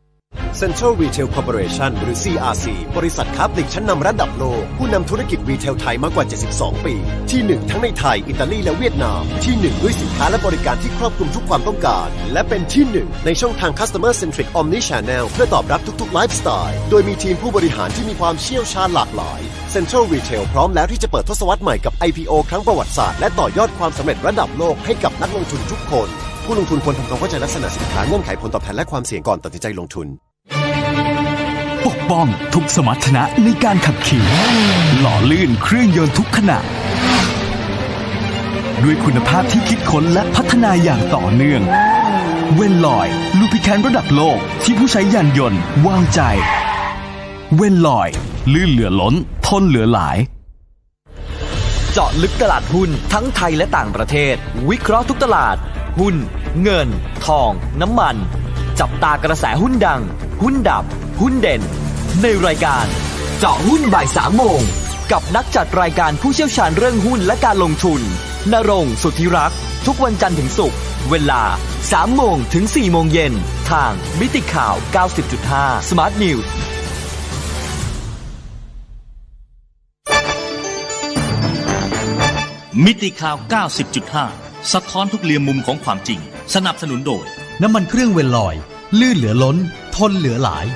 [0.63, 6.95] Central Retail Corporation หรือ CRC บริษัทค้าปลีกชั้นนำระดับโลก ผู้นำธุรกิจรีเทลไทยมากกว่า 72 ปี
[7.31, 19.41] ที่ 1 ทั้งในไทย อิตาลีและเวียดนาม ที่ 1 ด้วยสินค้าและบริการที่ครอบคลุมทุกความต้องการ และเป็นที่ 1 ในช่องทาง Customer Centric Omni Channel เพื่อตอบรับทุกๆไลฟ์สไตล์โดยมีทีมผู้บริหารที่มีความเชี่ยวชาญหลากหลาย
[19.75, 26.09] Central Retail พร้อมแล้วที่จะเปิดทศวรรษใหม่กับ IPO ครั้งประวัติศาสตร์และต่อยอดความสำเร็จระดับโลกให้กับนักลงทุนทุกคน
[26.45, 30.09] ผู้ลงทุนควรทำความเข้าใจลักษณะสินค้าเงื่อนไขผลตอบแทนและความเสี่ยงก่อนตัดสินใจลงทุน
[31.87, 34.25] ปกป้องทุกสมรรถนะในการขับขี่
[35.01, 36.59] หล่อลื่นเครื่องยนต์ทุกขณะ
[38.83, 41.63] ด้วยคุณภาพที่คิดค้นและพัฒนาอย่างต่อเนื่อง
[42.55, 46.21] เวนลอยลูพิแคนระดับโลกที่ผู้ใช้ยานยนต์วางใจ
[47.57, 48.09] เวนลอย
[48.53, 49.15] ลื่นเหลือล้น
[49.47, 50.19] ทนเหลือหลาย
[51.93, 54.35] เจาะลึกตลาดหุ้นทั้งไทยและต่างประเทศ
[54.69, 55.57] วิเคราะห์ทุกตลาด
[56.01, 56.15] หุ้น
[56.63, 56.89] เงิน
[57.27, 58.17] ทอง น้ำมัน
[58.81, 60.03] จับตากระแสหุ้นดัง
[60.43, 60.85] หุ้นดับ
[61.21, 61.63] หุ้นเด่น
[62.23, 62.87] ในรายการ
[63.39, 64.61] เจาะหุ้นบ่ายสามโมง
[65.13, 68.01] กับนักจัดรายการผู้เชี่ยวชาญเรื่องหุ้นและการลงทุน
[68.53, 70.79] นรงสุทธิรักษ์ทุกวันจันทร์ถึงศุกร์
[71.11, 71.43] เวลา
[71.81, 73.33] 3 โมงถึง 4 โมงเย็น
[73.71, 74.75] ทางมิติข่าว
[75.33, 76.47] 90.5 Smart News
[82.85, 83.37] มิติข่าว
[84.05, 86.21] 90.5 สะท้อนทุกเรียมมุมของความจริง
[86.55, 87.27] สนับสนุนโดย
[87.63, 88.55] น้ำมันเครื่องเวลลอย
[89.01, 89.57] ลื่นเหลือล้น
[89.97, 90.67] ทนเหลือหลาย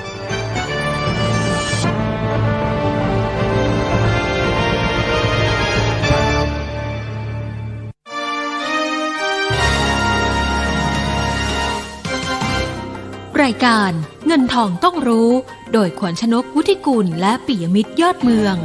[13.43, 13.91] รายการ
[14.27, 15.29] เงินทองต้องรู้
[15.73, 18.55] โดยขวัญชนกวุฒิกุลและปิยมิตรยอดเมือง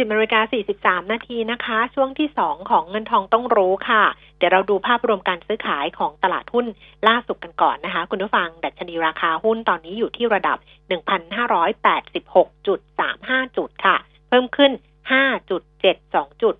[0.00, 4.02] สิบนาฬิกาสี่สิบสามนาทีนะคะ ช่วงที่สองของเงินทองต้องรู้ค่ะ
[4.38, 6.66] เดี๋ยวเราดูภาพรวมการซื้อขายของตลาดหุ้น
[7.08, 10.58] ล่าสุดกันก่อนนะคะ คุณผู้ฟังดัชนีราคาหุ้นตอนนี้อยู่ที่ระดับ
[10.90, 13.96] 1,586.35จุดค่ะ
[14.28, 14.70] เพิ่มขึ้น
[15.12, 16.54] 5.72จุด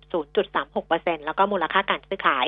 [0.55, 2.45] 0.36%แล้วก็มูลค่าการซื้อขาย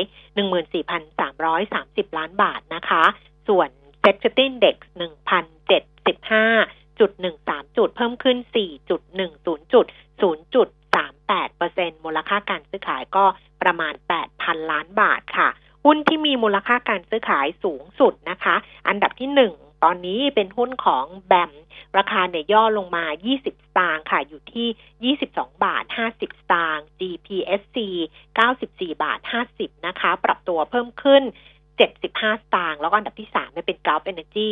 [1.07, 3.03] 14,330ล้านบาทนะคะ
[3.47, 3.69] ส่วน
[4.03, 4.75] Set 50 Index
[5.63, 7.11] 1,075จุด
[7.43, 10.67] 13จุดเพิ่มขึ้น4.10จุด
[11.41, 13.25] 8%มูลค่าการซื้อขายก็
[13.61, 13.93] ประมาณ
[14.31, 15.49] 8,000 ล้านบาทค่ะ
[15.85, 18.55] หุ้นที่มีมูลค่าการซื้อขายสูงสุดนะคะ
[18.87, 21.51] อันดับที่ 1ตอนนี้เป็นหุ้นของแบม
[21.97, 27.77] ราคาเนี่ยย่อลงมา 20 สตางค์ค่ะ อยู่ที่ 22 บาท 50 สตางค์ GPSC
[28.39, 29.19] 94 บาท
[29.53, 31.23] 50 นะคะ ปรับตัวเพิ่มขึ้น
[31.83, 34.47] 75 สตางค์ แล้วก็อันดับที่3เนี่ยเป็น Gulf Energy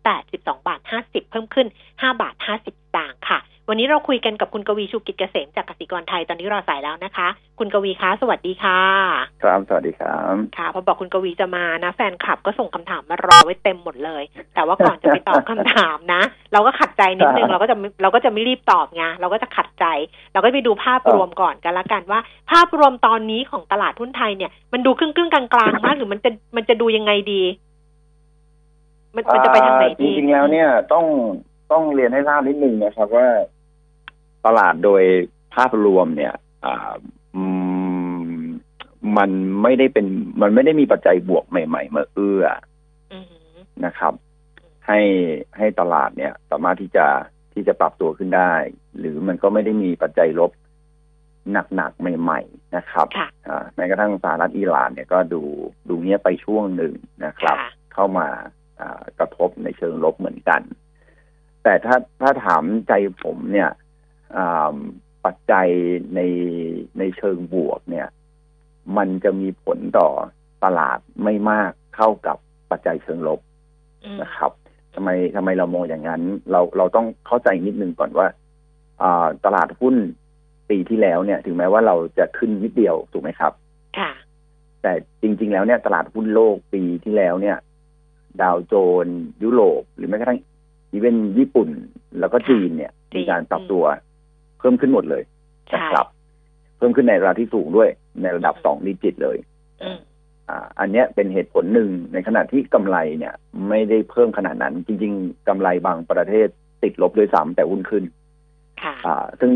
[0.00, 3.38] 182 บาท 50 เพิ่มขึ้น 5 บาท 50 สตางค์ค่ะ
[3.72, 8.80] วันนี้เราคุยกันกับคุณกวีชูกิจเกษมจากกสิกรไทยตอนนี้รอสายแล้วนะคะ คุณกวีคะสวัสดีค่ะ
[9.42, 14.22] ครับสวัสดีครับค่ะ พอบอกคุณกวีจะมานะ แฟนคลับก็ส่งคำถามมารอไว้เต็มหมดเลย
[14.54, 19.84] แต่ว่าก่อนจะไปตอบคำถามนะ เราก็ขัดใจนิดนึงเราก็จะเราก็จะไม่รีบตอบไงเราก็จะขัดใจ
[20.32, 27.42] เราก็ไปดูภาพรวมก่อนกันละกันว่า ภาพรวมตอนนี้ของตลาดหุ้นไทยเนี่ยมันดูครึ่งครึ่งๆกลางๆมากหรือมันจะมันจะดูยังไงดี
[29.16, 31.06] มันมันจะไปทางไหนจดีริงๆแล้วเนี่ยต้อง
[31.72, 33.28] ต้องเรียนให้ทราบนิดนึงนะครับว่า
[34.46, 35.02] ตลาดโดย
[35.54, 36.34] ภาพรวมเนี่ย
[36.64, 36.94] อ่า
[37.36, 37.44] อื
[38.22, 38.40] ม
[39.16, 39.30] มัน
[39.62, 40.06] ไม่ได้เป็น
[40.42, 42.44] มันไม่ได้มีปัจจัยบวกใหม่ๆมาเอื้อ
[43.12, 44.14] อือหือนะครับ
[44.86, 45.00] ให้
[45.58, 47.06] ให้ตลาดเนี่ย สามารถที่จะ
[47.54, 48.52] ที่จะปรับตัวขึ้นได้
[48.98, 50.52] หรือมันก็ไม่ได้มีปัจจัยลบ
[51.76, 55.42] หนักๆใหม่ ๆ นะครับค่ะอ่าแม้กระทั่งสหรัฐอิหร่านเนี่ยก็ดู
[55.88, 58.28] ดูเงียบไปช่วงหนึ่งนะครับค่ะเข้ามา
[58.80, 60.60] อ่ากระทบในเชิงลบเหมือนกัน
[61.62, 63.76] แต่ถ้าถ้าถามใจผมเนี่ยอ่า
[65.24, 65.68] ปัจจัย
[66.14, 66.20] ใน
[66.98, 68.08] ในเชิงบวกเนี่ย
[68.96, 70.08] มันจะมีผลต่อ
[70.64, 72.36] ตลาดไม่มากเท่ากับ
[72.70, 73.40] ปัจจัยเชิงลบ
[74.04, 74.52] อืมนะครับ
[74.94, 78.26] ทำไมทำไมเรามองอย่างนั้น เราเราต้องเข้าใจนิดนึงก่อนว่า
[79.02, 79.96] อ่าตลาดหุ้น
[80.70, 83.52] ปีที่แล้วเนี่ย ถึงแม้ว่าเราจะขึ้นนิดเดียวถูกไหมครับ
[83.98, 84.10] ค่ะ
[84.82, 87.56] แต่จริง ๆ แล้วเนี่ยตลาดหุ้นโลกปีที่แล้วเนี่ย
[88.42, 88.74] ดาวโจ
[89.04, 90.40] นส์ยุโรป หรือแม้กระทั่ง
[90.92, 91.68] อีเวนญี่ปุ่น
[92.18, 93.84] แล้วก็จีนเนี่ยจีนมีการปรับตัว
[94.60, 95.22] เพิ่มขึ้นหมดเลย
[95.68, 96.06] ใช่นะครับ
[96.76, 97.88] เพิ่มขึ้นในระดับที่สูงด้วย
[98.22, 99.36] ในระดับสองดิจิตเลย
[99.82, 99.98] อืม
[100.48, 103.34] อ่าอันเนี้ยเป็นเหตุผลหนึ่งในขณะที่กำไรเนี่ย
[103.68, 106.48] ไม่ได้เพิ่มขนาดนั้น จริง ๆกำไรบางประเทศ
[106.82, 108.04] ติดลบด้วยซ้ำแต่หุ้นขึ้น
[108.82, 109.50] ค่ะอ่าซึ่ง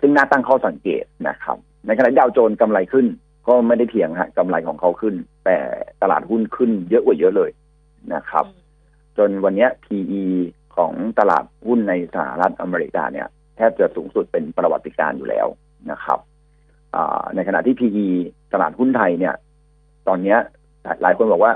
[0.00, 3.06] ซึ่งน่าตั้งข้อสังเกตนะครับ ในขณะที่ดาวโจนส์กำไรขึ้น
[3.48, 5.58] ก็ไม่ได้เถียงฮะกำไรของเขาขึ้น แต่
[6.02, 7.50] ตลาดหุ้นขึ้นเยอะกว่าเยอะเลย
[8.14, 8.44] นะครับ
[9.18, 10.24] จนวันเนี้ย PE
[10.76, 13.28] ของตลาดหุ้นในสหรัฐอเมริกาเนี่ย
[13.58, 15.46] แทบจะสูงสุดเป็นประวัติการณ์อยู่แล้ว
[15.90, 16.18] นะครับ
[17.34, 18.06] ในขณะที่ PE
[18.52, 19.34] ตลาดหุ้นไทยเนี่ย
[20.08, 20.38] ตอนเนี้ย
[21.02, 21.52] หลายคนบอกว่า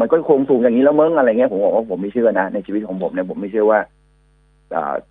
[0.00, 3.80] มันก็คงสูงอย่างนี้แล้วมึงอะไรเงี้ยผมบอกว่าผมไม่เชื่อนะ ในชีวิตของผมเนี่ยผมไม่เชื่อว่า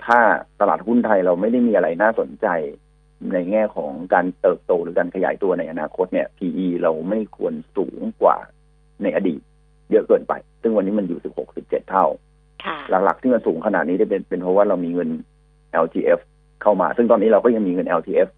[0.05, 0.19] ถ้า
[0.59, 2.47] ตลาดหุ้นไทยเราไม่ได้มีอะไรน่าสนใจ
[3.33, 8.37] ในแง่ของการเติบโตหรือการขยายตัวในอนาคตเนี่ย PE เราไม่ควรสูงกว่า
[9.03, 9.41] ในอดีต
[9.91, 12.05] เยอะเกินไป ซึ่งวันนี้มันอยู่สิบหกสิบเจ็ดเท่า
[12.89, 15.09] หลักๆที่มันสูงขนาดนี้ได้เป็นเป็นเพราะว่าเรามีเงิน
[15.83, 16.19] LTF
[16.61, 18.29] เข้ามา ซึ่งตอนนี้เราก็ยังมีเงิน LTF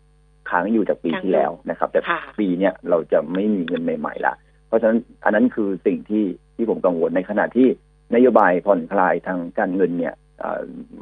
[0.49, 1.99] ค้างอยู่จากปีที่แล้วนะครับ แต่
[2.39, 4.34] ปีเนี้ยเราจะไม่มีเงินใหม่ๆละ
[4.68, 7.68] เพราะฉะนั้นอันนั้นคือสิ่งที่ที่ผมกังวลในขณะที่
[8.16, 10.13] นโยบายผ่อนคลายทางการเงินเนี่ย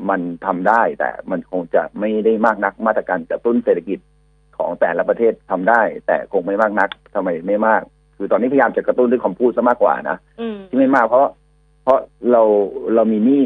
[0.09, 3.99] มันทำได้แต่มันคงจะไม่ได้มากนักมาตรการกระตุ้นเศรษฐกิจ
[4.57, 7.81] ของแต่ละประเทศทำได้ แต่คงไม่มากนักทำไมไม่มาก
[8.17, 10.17] คือตอนนี้พยายามจะกระตุ้นด้วยคำพูดซะมากกว่านะ
[10.69, 11.27] ที่ไม่มากเพราะ
[11.83, 11.99] เพราะ
[12.31, 12.43] เรา
[12.95, 13.45] เรามีหนี้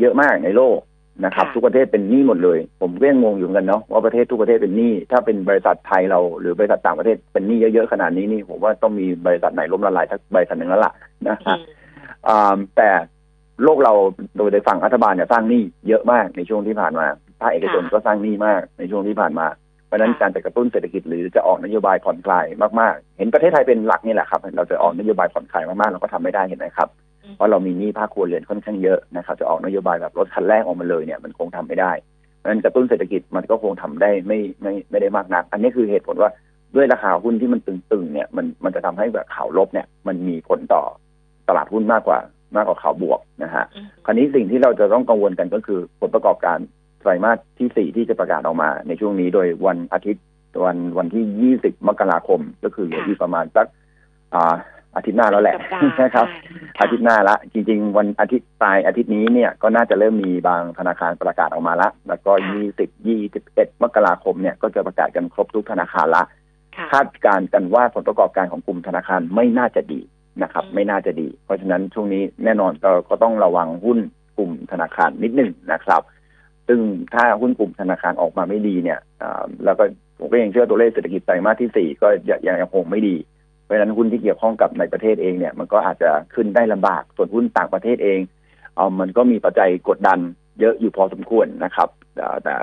[0.00, 0.78] เยอะมากในโลก
[1.24, 10.92] นะครับ ทุกประเทศเป็นหนี้หมดเลย ผมก็ยังงงอยู่กันเนาะว่าประเทศทุกประเทศเป็นหนี้ถ้าเป็นบริษัทไทยเราหรือบริษัทต่างประเทศเป็นหนี้เยอะๆขนาดนี้นี่ผมว่าต้องมีบริษัทไหนล้มละลายทักบริษัทหนึ่งแล้วล่ะ
[11.28, 11.56] นะฮะ
[12.76, 12.88] แต่
[13.62, 13.92] โลกเรา
[14.36, 17.06] โดยในฝั่งรัฐบาลเนี่ยสร้างหนี้เยอะมากในช่วงที่ผ่านมา
[17.40, 19.46] ภาคเอกชนก็สร้างหนี้มากในช่วงที่ผ่านมา
[19.86, 22.46] เพราะนั้นการจะกระตุ้นเศรษฐกิจหรือจะออกนโยบายผ่อนคลาย
[22.80, 26.88] มากๆ เห็นประเทศไทยเป็นหลักนี่แหละครับ เราจะออกนโยบายผ่อนคลายมากๆเราก็ทำไม่ได้เห็นไหมครับ
[27.36, 31.92] เพราะเรามีหนี้ภาคครัวเรือนค่อนข้างเยอะนะครับจะออกนโยบายแบบลดคันแรกออกมาเลยเนี่ยมันคงทำไม่ได้
[32.36, 36.30] เพราะฉะนั้นกระตุ้นเศรษฐกิจมันก็คงทำได้ไม่ไม่ไม่ได้มากนัก อันนี้คือเหตุผลว่า
[36.74, 40.82] ด้วยราคาหุ้นที่มันตึงๆเนี่ยมันมันจะทำให้แบบข่าวลบเนี่ยมันมีผลต่อ
[41.48, 42.18] ตลาดหุ้นมากกว่า
[42.56, 43.64] มากกว่าข่าวบวกนะฮะ
[44.04, 46.58] คราวนี้สิ่งที่เราจะต้องกังวลกันก็คือผลประกอบการ
[47.00, 50.24] ไตรมาสที่สี่ที่จะประกาศออกมา ในช่วงนี้โดยวันอาทิตย์
[50.64, 53.66] วันวันที่ยี่สิบมกราคม ก็คือเหลืออีกประมาณสัก
[54.34, 54.54] อ่า
[54.96, 55.56] อาทิตย์หน้าแล้วแหละ
[56.02, 56.26] นะครับ
[56.80, 66.22] อาทิตย์หน้าละจริง ๆ วันอาทิตย์ปลายอาทิตย์นี้เนี่ยก็น่าจะเริ่มมีบางธนาคารประกาศออกมาละ แล้วก็ยี่สิบยี่สิบเอ็ดมกราคมเนี่ยก็จะประกาศกันครบทุกธนาคารละ
[66.92, 70.00] คาดการณ์กันว่าผลประกอบการของกลุ่มธนาคารไม่น่าจะดี
[70.42, 73.98] นะครับ ไม่น่าจะดี เพราะฉะนั้นช่วงนี้แน่นอนเราก็ต้องระวังหุ้น
[74.36, 76.02] กลุ่มธนาคารนิดหนึ่งนะครับ
[76.68, 76.80] ซึ่ง
[77.14, 78.98] ถ้าหุ้นกลุ่มธนาคารออกมาไม่ดีเนี่ย
[79.64, 79.84] แล้วก็
[80.18, 83.16] ผมก็ยังเชื่อตัวเลขเศรษฐกิจไตรมาสที่สี่ก็ยังยังคงไม่ดี
[83.64, 88.20] เพราะฉะนั้นหุ้นที่เกี่ยวข้องกับในประเทศเองเนี่ยมันก็อาจจะขึ้นได้ลำบาก ส่วนหุ้นต่างประเทศเอง
[88.76, 90.18] เอามันก็มีปัจจัยกดดัน
[90.60, 91.88] เยอะอยู่พอสมควรนะครับ
[92.44, 92.54] แต่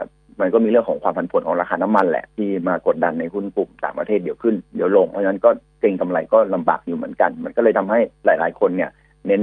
[0.41, 5.49] มันก็มีเรื่องของความผันผวนของราคาน้ำมันแหละที่มากดดันในหุ้นกลุ่มต่างประเทศเดี๋ยวขึ้นเดี๋ยวลง เพราะฉะนั้นก็
[5.81, 8.89] เก่งกำไรก็ลำบากอยู่เหมือนกัน มันก็เลยทำให้หลาย ๆ คนเนี่ย
[9.27, 9.41] เน้น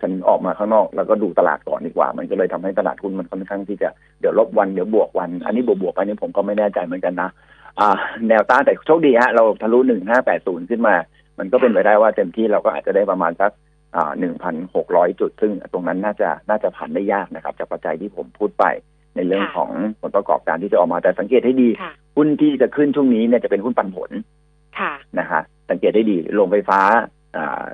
[0.00, 3.88] ฉันออกมาข้างนอกแล้วก็ดูตลาดก่อนดีกว่า มันก็เลยทำให้ตลาดหุ้นมันค่อนข้างที่จะ
[4.20, 7.28] เดี๋ยวลบวันเดี๋ยวบวกวัน อันนี้บวกบวกไปนี่ผมก็ไม่แน่ใจเหมือนกันนะ
[8.28, 10.94] แนวต้านแต่โชคดีฮะเราทะลุหนึ่งห้าแปดศูนย์ขึ้นมา
[11.38, 13.50] มันก็เป็นไปได้ว่าเต็มที่เราก็อาจจะได้ประมาณสัก
[14.18, 18.64] หนึ่งพันหกร้อยจุด ซึ่งตรงนั้นน่าจะน่าจะผ่านได้ยากนะครับ จากปัจจัยที่ผมพูดไป
[19.16, 19.70] ในเรื่องของ
[20.00, 21.68] ผลประกอบการที่จะออกมาแต่สังเกตให้ดี
[22.16, 24.10] หุ้นที่จะขึ้นช่วงนี้เนี่ยจะเป็นหุ้นปันผล
[25.18, 26.80] นะฮะสังเกตได้ดีโรงไฟฟ้า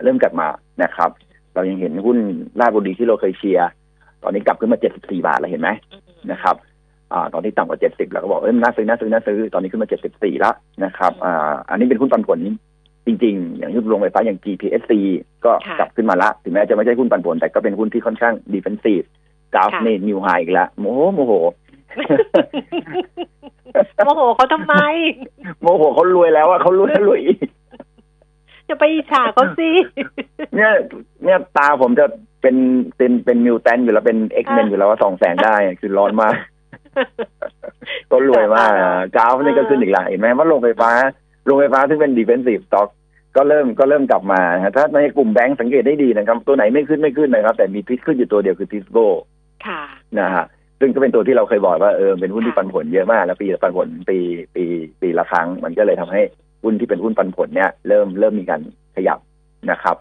[0.02, 0.46] เริ่มกลับมา
[0.82, 1.10] นะครับ
[1.54, 2.18] เรายังเห็นหุ้น
[2.60, 3.68] ราชบุรีที่เราเคยเชียร์
[4.22, 5.70] ตอนนี้กลับขึ้นมาเจ็ดสิบสี่บาทแล้วเห็นไหม
[6.32, 6.56] นะครับ
[7.14, 10.54] อตอนที่ต่ำกว่าเจ็ดสิบเราก็บอกเอ้ยน่าซื้อน่าซื้อน่าซื้อตอนนี้ขึ้นมาเจ็ดสิบสี่แล้ว
[10.84, 12.38] นะครับอ่าอันนี้เป็นหุ้นปันผล
[13.06, 14.92] จริง ๆ อย่างยุบโรงไฟฟ้าอย่าง GPSC
[15.44, 19.02] ก็กลับขึ้นมาละ ถึงแม้จะไม่ใช่หุ้นปันผล แต่ก็เป็นหุ้นที่ค่อนข้าง defensive
[19.54, 21.32] GULF นี่ new high อีกแล้วโมโหโมโห
[24.04, 24.74] โมโหเขาทำไม
[25.60, 27.38] โมโหเขารวยแล้วอะเขารวยแล้วรวยอีก
[28.68, 29.70] จะไปอิจฉาเขาสิ
[30.54, 30.70] เนี่ย
[31.24, 32.06] เนี่ยตาผมจะ
[32.42, 32.56] เป็น
[32.96, 36.34] เป็นเป็น mutant อยู่แล้วเป็น X-Men อยู่แล้วว่าส่องแสงได้คือร้อนมาก
[38.10, 38.70] ก็รวยมาก
[39.16, 40.90] GULF นี่ก็ขึ้นอีกแล้วเห็นไหมว่าโรงไฟฟ้า
[41.44, 42.88] โรงไฟฟ้าที่เป็น defensive stock
[43.36, 44.40] ก็เริ่มก็เริ่มกลับมา
[44.76, 49.08] ถ้าในกลุ่มแบงก์สังเกตได้ดีนะครับ ตัวไหนไม่ขึ้นไม่ขึ้นนะครับ แต่มีพิษขึ้นอยู่ตัวเดียวคือทิสโก้
[50.20, 50.44] นะฮะ
[50.80, 54.18] ซึ่งก็เป็นตัวที่เราเคยบอกว่าเออเป็นหุ้นที่ปันผลเยอะมาก แล้วปีปันผลปี
[54.54, 54.64] ปี
[55.00, 56.22] ปีละครั้ง มันก็เลยทำให้
[56.64, 58.60] หุ้นที่เป็นหุ้นปันผลเนี่ยเริ่มเริ่มมีการ
[58.96, 59.18] ขยับ
[59.70, 59.96] นะครับ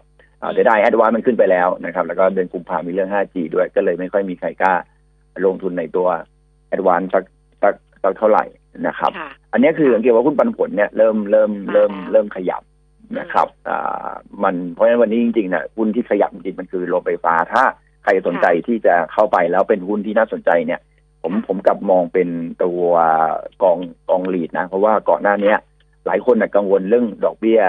[0.52, 4.74] เดี๋ยวได้แอดวานมันขึ้นไปแล้วนะครับ แล้วก็เดือนกุมภามีเรื่อง 5G ด้วยก็เลยไม่ค่อยมีใครกล้า
[5.46, 6.08] ลงทุนในตัว
[6.72, 7.24] แอดวานสัก
[7.62, 8.44] สักสักเท่าไหร่
[8.86, 9.12] นะครับ
[9.52, 12.62] อันนี้คือสังเกตว่าหุ้นปันผลเนี่ยเริ่มเริ่มเริ่มเริ่มขยับ
[13.18, 14.10] นะครับอ่า
[14.42, 17.62] มันเพราะฉะนั้นวันนี้จริงๆเนี่ยหุ้นที่ขยับจริงมันคือโรงไฟฟ้า ถ้า
[18.04, 20.80] ใครสนใจที่จะเข้าไปแล้วเป็นหุ้นที่น่าสนใจเนี่ย
[21.22, 22.28] ผมผมกลับมองเป็น
[22.64, 22.82] ตัว
[23.62, 23.78] กอง
[24.10, 25.54] กองลีดนะ เพราะว่าก่อนหน้านี้
[26.06, 27.60] หลายคนกังวลเรื่องดอกเบี้ย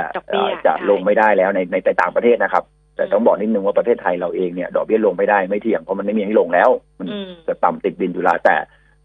[0.65, 2.63] จะลงไม่ได้แล้วในในต่างประเทศนะครับ
[2.95, 7.07] แต่ต้องบอกนิดนึงว่าประเทศไทยเราเองเนี่ยดอกเบี้ยลงไม่ได้ไม่เที่ยงเพราะมันไม่มีให้ลงแล้ว มัน
[7.47, 8.55] จะต่ำติดดินอยู่แล้วแต่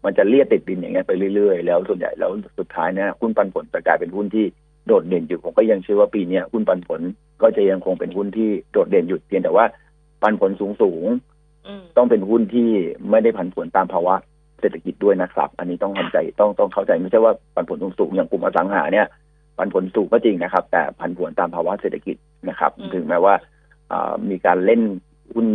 [0.05, 4.45] มันจะเลียดติดดินอย่างเงี้ยไปเรื่อยๆ แล้วส่วนใหญ่แล้วสุดท้ายเนี่ยหุ้นปันผลจะกลายเป็นหุ้นที่
[4.87, 7.01] โดดเด่นอยู่ผมก็ยังเชื่อว่าปีนี้หุ้นปันผล
[7.41, 9.65] ก็จะยังคงเป็นหุ้นที่โดดเด่นอยู่เพียงแต่ว่า
[10.21, 11.05] ปันผลสูงสูง
[11.97, 12.69] ต้องเป็นหุ้นที่
[13.09, 14.15] ไม่ได้ผันผวนตามภาวะ
[14.59, 19.07] เศรษฐกิจด้วยนะครับ อันนี้ต้องทำใจต้องต้องเข้าใจไม่ใช่ว่าปันผลสูงๆอย่างกลุ่มอสังหาเนี่ย
[19.57, 22.15] ปันผลสูงก็จริงนะครับ แต่พันผวนตามภาวะเศรษฐกิจ
[22.49, 23.35] นะครับอืมถึงแม้ว่า
[23.91, 24.81] อ่ามีการเล่น
[25.33, 25.47] หุ้น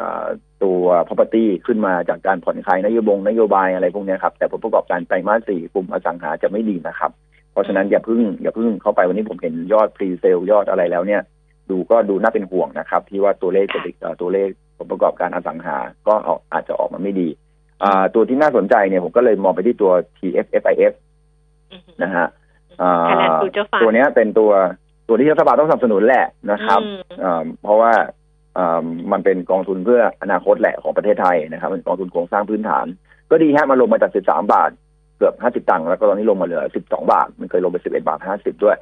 [0.00, 0.28] อ่า
[0.64, 7.10] ตัว property ขึ้นมาจากการผ่อนคลายนโยบงนโยบายอะไรพวกเนี้ยครับ แต่ผลประกอบการไตรมาสสี่กลุ่มอสังหาจะไม่ดีนะครับ
[7.52, 11.22] เพราะฉะนั้นอย่าเพิ่งอย่าเพิ่งเข้าไปวันนี้ผมเห็นยอดพรีเซลยอดอะไรแล้วเนี่ย
[11.70, 14.48] ดูก็ดูน่าเป็นห่วงนะครับ ที่ว่าตัวเลขเศรษฐกิจเอ่อตัวเลข
[14.78, 17.28] ผลประกอบการอสังหา ก็เอาอาจจะออกมาไม่ดี
[17.82, 20.92] อ่าตัวที่น่าสนใจเนี่ยผมก็เลยมองไปที่ตัว TFFIF
[21.72, 22.26] อือฮึนะฮะ
[22.82, 24.50] อ่า Thailand Future Fund ตัวเนี้ยเป็นตัว
[25.08, 28.19] ตัวที่รัฐบาลต้องสนับสนุนแหละนะครับอืมอ่าเพราะว่าอ่า
[29.12, 32.86] มันเป็นกองทุนเพื่ออนาคตแหละของประเทศไทยนะครับเป็นกองทุนโครงสร้างพื้นฐาน
[33.30, 34.70] ก็ดีฮะมันลงมาจาก 13 บาท
[35.16, 38.76] เกือบ 50 ตังค์แล้วก็ตอนนี้ลงมาเหลือ 12 บาท มันเคยลงไป 11 บาท 50 ด้วย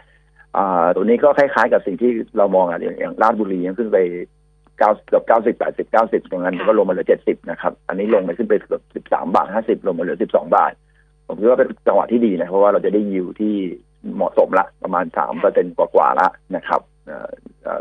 [0.95, 3.99] ตัวนี้ก็คล้ายๆกับสิ่งที่เรามองอะอย่างอย่างราชบุรียังขึ้นไป
[4.79, 10.73] เก้าเกือบเก้าสิบแปดสิบเก้าสิบตรงนั้นก็ลงมาเหลือเจ็ดสิบนะครับ อันนี้ลงไปขึ้นไปเกือบสิบสามบาทห้าสิบลงมาเหลือสิบสองบาท
[11.27, 13.55] ผมคิดว่าเป็นจังหวะที่ดีนะ เพราะว่าเราจะได้ยิวที่
[14.15, 16.81] เหมาะสมละ ประมาณสามเปอร์เซ็นต์กว่าๆละนะครับ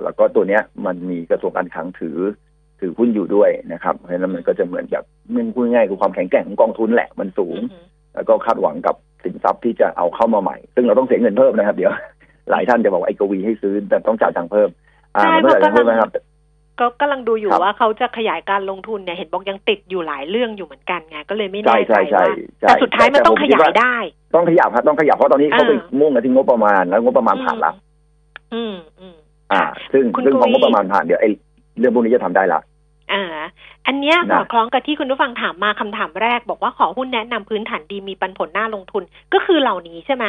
[0.04, 2.18] แล้วก็ตัวเนี้ยมันมีกระทรวงการคลังถือ
[2.80, 5.04] ถือหุ้นอยู่ด้วยนะครับ เพราะฉะนั้นมันก็จะเหมือนแบบ
[5.36, 7.80] มันพูดง่ายๆคือความแข็งแกร่งของกองทุนแหละมันสูงอือฮึ
[8.16, 11.92] แล้วก็คาดหวังกับสินทรัพย์ที่จะเอาเข้ามาใหม่ ซึ่งเราต้องเสียเงินเพิ่มนะครับ เดี๋ยว
[12.52, 14.70] หลายท่านจะบอกว่าไอ้กวีให้ซื้อแต่ต้องจ่ายตังค์เพิ่ม
[15.16, 16.10] อ่าใช่มันไม่จ่ายตังค์เพิ่มเพราะกำลังนะครับ
[16.80, 22.26] ก็กำลังดูอยู่ครับว่าเขาจะขยายการลงทุนเนี่ยเห็นบอกยังติดอยู่หลายเรื่องอยู่เหมือนกันไงก็เลยไม่ใช่แน่ใจใช่ใช่ว่า
[22.62, 23.96] ใช่แต่สุดท้ายมันต้องผขคิยายว่ได้
[24.36, 27.74] ต้องขยับครับต้องขยับเพราะตอนนี้เขาไปอ่ามุ่งกันที่งบประมาณแล้วงบประมาณผ่านละ
[28.54, 29.16] อืมอืม
[29.54, 31.30] อ่า ซึ่งคุณซึ่งพอกวีงบประมาณผ่านเดี๋ยวไอ้
[31.80, 32.60] เรื่องพวกนี้จะทำได้ละ
[33.14, 33.24] อ่า
[33.88, 40.26] อันเนี้ยนะสอดคล้องกับที่คุณผู้ฟังถามมาคำถามแรก บอกว่าขอหุ้นแนะนำพื้นฐานดีมีปันผลน่าลงทุนก็คือเหล่านี้ใช่ไหม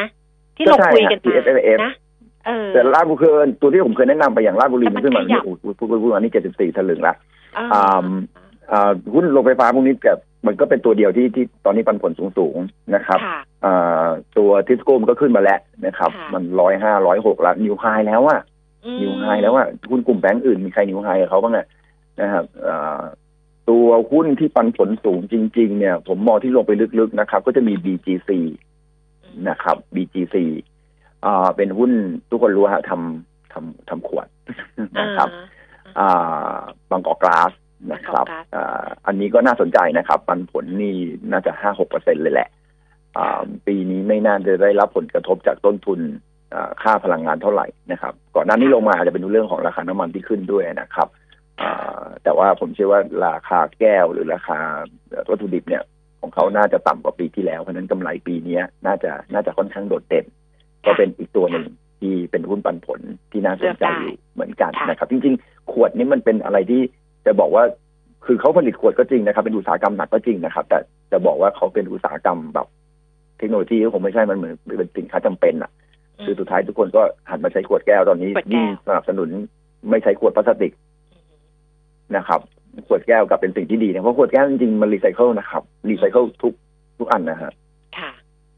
[0.56, 1.92] ที่เราคุยกันมาก็ใช่ฮะ TFFF นะ
[2.46, 3.28] เออแต่ราชบุรี
[3.60, 7.14] ตัวที่ผมเคยแนะนำไปอย่างราชบุรีแต่มัมันนขึ้นมาขยับโอ้โหพูดพูดพูดอันนี้เจ็ดสิบสี่สลึงละ
[7.56, 8.06] อ่าอ่า
[8.72, 14.08] อ่าหุ้นโรงไฟฟ้าพวกนี้กับ มันก็เป็นตัวเดียวที่ที่ตอนนี้ปันผลสูงสูงๆนะครับค่ะอ่า
[14.38, 18.40] ตัวทิสโก้มันก็ขึ้นมาแล้วนะครับค่ะมันร้อยห้าร้อยหกแล้วนิวไฮแล้วอะ
[18.84, 21.66] อืมนิวไฮแล้วอะหุ้นกลุ่มแบงก์อื่นมีใครนิวไฮกับเขาบ้างอะ
[22.20, 23.02] นะครับอ่า
[23.70, 28.30] ตัวหุ้นที่ปันผลสูงจริง ๆ เนี่ย ผมมองที่ลงไปลึกๆนะครับ ก็จะมี BGC
[29.48, 30.36] นะครับ BGC
[31.24, 31.90] อ่าเป็นหุ้น
[32.30, 34.26] ทุกคนรู้ฮะทำทำทำขวด
[35.00, 35.28] นะครับ
[35.98, 36.58] อ่า
[36.90, 37.52] บางกอกกลาส
[37.92, 40.94] นะครับบางกอกกลาสอ่าอันนี้ก็น่าสนใจนะครับปันผลนี่
[41.32, 42.48] น่าจะห้าหกเปอร์เซ็นเลยแหละ
[43.18, 46.00] อ่าปีนี้ไม่น่าจะได้รับผลกระทบจากต้นทุน
[46.54, 51.08] อ่าค่าพลังงานเท่าไหร่นะครับ ก่อนหน้านี้ลงมาอาจจะเป็นเรื่องของราคาน้ำมันที่ขึ้นด้วยนะครับ
[51.60, 54.58] อ่าแต่ว่าผมเชื่อว่าราคาแก้วหรือราคา
[55.30, 55.82] วัตถุดิบเนี่ย
[56.20, 60.26] ของเขาน่าจะต่ำกว่าปีที่แล้วเพราะฉะนั้นกำไรปีนี้น่าจะน่าจะค่อนข้างโดดเด่น
[60.86, 61.66] ก็เป็นอีกตัวหนึ่ง
[62.00, 63.00] ที่เป็นหุ้นปันผล
[63.30, 66.82] ที่น่าสนใจอยู่เหมือนกันนะครับ จริงๆ ขวดนี้มันเป็นอะไรที่
[67.26, 67.64] จะบอกว่า
[68.26, 70.78] คือเขาผลิตขวดก็จริงนะครับ เป็นอุตสาหกรรมหนักก็จริงนะครับ แต่
[71.12, 72.66] จะบอกว่าเขาเป็นอุตสาหกรรมแบบ
[73.38, 75.70] เทคโนโลยีก็คงไม่ใช่มันเหมือนเป็นสินค้าจำเป็นอะ
[76.24, 79.28] คือสุดท้ายทุกคนก็หันมาใช้ขวดแก้วตอนนี้ขวดแก้วยิ่งสนับสนุน
[79.90, 80.72] ไม่ใช้ขวดพลาสติก
[82.16, 82.40] นะครับ
[82.86, 86.52] ขวดแก้วกลับเป็นสิ่งที่ดีนะเพราะขวดแก้วจริงๆมันรีไซเคิลนะครับรีไซเคิลทุก
[86.98, 87.52] ทุกอันนะฮะ
[87.98, 88.10] ค่ะ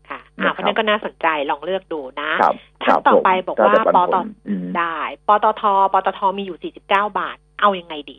[0.08, 4.96] ค่ะนะครัอ่าบเพราะฉะนั้นก็น่าสนใจลองเลือกดูนะครับคท่านรับต่อผมไปบอกถ้ว่าจะปันปผตลอืมได้
[5.28, 6.82] ปตทปตทมีอยู่49
[7.18, 8.18] บาท เอายังไงดี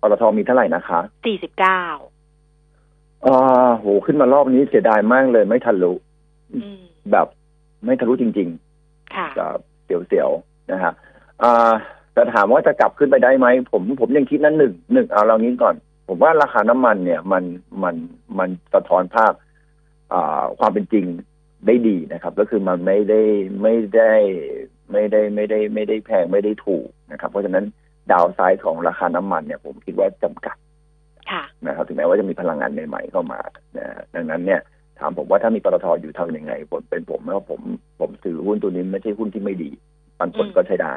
[0.00, 1.00] ปตทมีเท่าไหร่นะคะ
[2.16, 5.92] 49อ่าโหขึ้นมารอบนี้เสียดายมากเลยไม่ทะลุ
[6.54, 6.80] อืม
[7.12, 7.26] แบบ
[7.84, 8.48] ไม่ทะลุจริง
[9.14, 10.92] ค่ะๆกับเสียวๆนะฮะ
[11.42, 11.72] อ่า
[12.14, 15.74] แต่ถามว่าจะกลับขึ้นไปได้ไหมผมผมยังคิดนั้นหนึ่งหนึ่งเอาเรางี้ก่อน
[16.08, 17.44] ผมว่าราคาน้ำมันเนี่ย มัน
[17.82, 17.94] มัน
[18.38, 19.32] มันสะท้อนภาพ
[20.12, 21.04] อ่าความเป็นจริง
[21.66, 23.22] ได้ดีนะครับ ก็คือมันไม่ได้
[23.62, 24.12] ไม่ได้
[24.92, 27.64] ไม่ได้ไม่ได้ไม่ได้แพงไม่ได้ถูกนะครับ เพราะฉะนั้น
[28.12, 30.56] ดาวไซด์ของราคาน้ำมันเนี่ยผมคิดว่าจำกัด
[31.30, 33.40] ค่ะนะครับถึงแม้ว่าจะมีพลังงานใหม่ๆเข้ามา
[33.78, 34.60] นะฮะดังนั้นเนี่ย
[34.98, 37.60] ถามผมว่าถ้ามีปตทอยู่ทำยังไงผมเป็นผมว่าผม
[38.00, 39.70] ผมซื้อหุ้นตัวนี้ไม่ใช่หุ้นที่ไม่ดี
[40.18, 40.94] ปันผลอืมก็ใช้ได้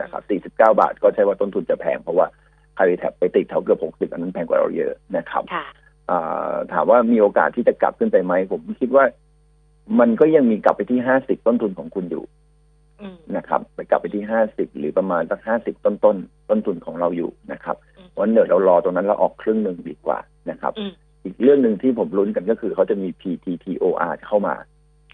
[0.00, 2.26] นะครับ49 บาทก็ใช่ว่าต้นทุนจะแพงเพราะว่า
[2.76, 5.66] คาริแท็บไปติดแถวเกือบ60อันนั้นแพงกว่าเราเยอะนะครับค่ะ
[6.10, 9.04] อ่าถามว่ามีโอกาสที่จะกลับขึ้นไปไหมผมคิดว่า
[10.00, 12.41] มันก็ยังมีกลับไปที่50ต้นทุนของคุณอยู่อืม
[13.36, 20.18] นะครับ ไปกลับไปที่50หรือประมาณสัก50ต้นต้นๆต้นทุนของเราอยู่นะครับอืมวันเดี๋ยวเรารอตรงนั้นเราออกครึ่งหนึ่งดีกว่า
[20.50, 20.92] นะครับอืม
[21.24, 24.54] อีกเรื่องหนึ่งที่ผมลุ้นกันก็คือเขาจะมี PTTOR เข้ามา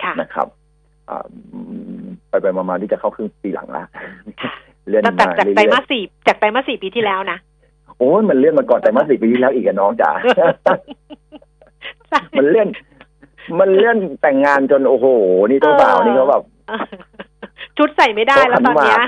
[0.03, 0.49] ค่ะนะครับ
[1.11, 1.27] อ่า
[2.29, 3.85] ไปไปๆมาๆที่จะเข้าครึ่งปีหลังละ
[4.43, 4.53] ค่ะ
[4.89, 10.11] เลื่อนแต่มาจากจากเรื่ไตรอยมาสสี่จากไตรมาสสี่ปีที่แล้วนะๆโอ้ยมันเลื่อนมาก่อนแต่มาสสี่ปีที่แล้วอีกอะน้องจ๋า
[12.39, 12.69] มันเลื่อน
[13.61, 15.07] มันเลื่อนแต่งงานจนโอ้โห
[15.49, 16.43] นี่เจ้าบ่าวนี่เขาแบบ
[17.79, 18.99] ชุดใส่ไม่ได้แล้วตอนเนี้ย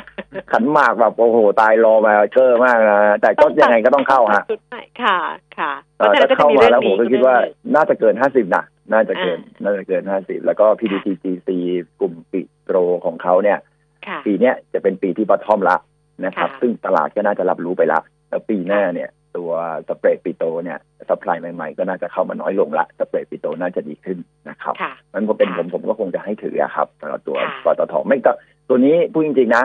[0.53, 5.19] ขันหมากแบบโอ้โหตายรอมาเกอร์มากนะแต่ก็ยังไงก็ต้องเข้าฮะชุดใหม่ค่ะ
[5.59, 11.49] ค่ะเอ่อพระฉะถ้าเข้ามาแล้วผมก็คิดว่าเรื่องนี้น่าจะเกินห้าสิบนะน่าจะเกินอ่าน่าจะเกินห้าสิบแล้วก็ PDTGC
[12.01, 13.59] กลุ่มปิโตรของเขาเนี่ย
[14.07, 15.77] ค่ะปีเนี้ยจะเป็นปีที่บอททอมละ
[16.25, 19.53] นะครับค่ะซึ่งตลาดก็น่าจะรับรู้ไปละแล้วปีหน้าเนี่ยตัว
[19.89, 24.19] สเปรดปิโตเนี่ยสป라이ใหม่ๆ ก็น่าจะเข้ามาน้อยลงละสเปรดปิโตน่าจะดีขึ้น
[24.49, 28.33] นะครับค่ะมันก็เป็นผค่ะมผมก็คงจะให้ถืออะครับสำหรับตัวค่ะปตทไม่ก็
[28.71, 29.65] ตัวนี้พูดจริงๆนะ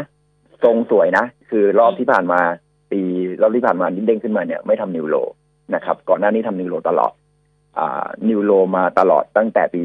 [0.64, 2.40] ทรงสวยนะ คือรอบอืมที่ผ่านมา
[2.92, 3.02] ปี
[3.42, 5.16] รอบที่ผ่านมาดิ้นเด้งขึ้นมาเนี่ยไม่ทำนิวโล
[5.76, 7.12] นะครับ ก่อนหน้านี้ทำนิวโลตลอด
[7.78, 9.82] อ่านิวโลมาตลอดตั้งแต่ปี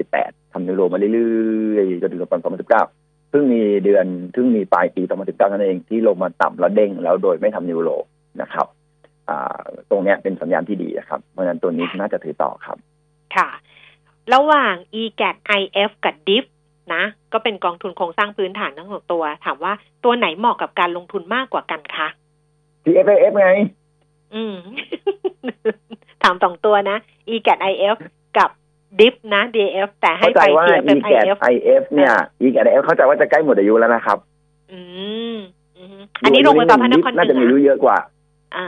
[0.00, 2.68] 2018 ทำนิวโลมาเรื่อยๆจนถึงปี2019
[3.30, 7.90] เพิ่งมีเดือนเพิ่งมีปลายปี 2019นั่นเองที่ลงมาต่ำแล้วเด้งแล้วโดยไม่ทำนิวโล
[8.42, 8.66] นะครับ
[9.28, 12.78] อ่าตรงเนี้ยเป็นสัญญาณที่ดีนะครับ เพราะฉะนั้นตัวนี้น่าจะถือต่อครับ
[13.36, 13.48] ค่ะ
[14.34, 16.44] ระหว่าง e g a t IF กับ DIF
[16.94, 17.02] นะ
[17.32, 19.72] ก็เป็นกองทุนโครงสร้างพื้นฐานทั้งสองตัว ถามว่า
[20.04, 22.08] ตัวไหนเหมาะกับการลงทุนมากกว่ากันคะ
[22.84, 23.48] TFAF ไง
[24.34, 24.56] อืม
[26.22, 26.96] ถามสองตัวนะ
[27.34, 27.96] e g a t IF
[28.38, 28.50] กับ
[28.98, 32.12] DIF นะ DF แต่ให้เข้าใจไปว่า TFF e g a t IF IF เนี่ย
[32.46, 34.18] e g a t IF เข้าใจว่าจะใกล้หมดอายุแล้วนะครับ
[34.72, 34.80] อื
[35.34, 35.36] ม
[35.78, 37.96] อืมอันนี้โรงพยาบาลพระนครเหน่าจะมีนือายุอเยอะกว่า
[38.56, 38.66] อ่า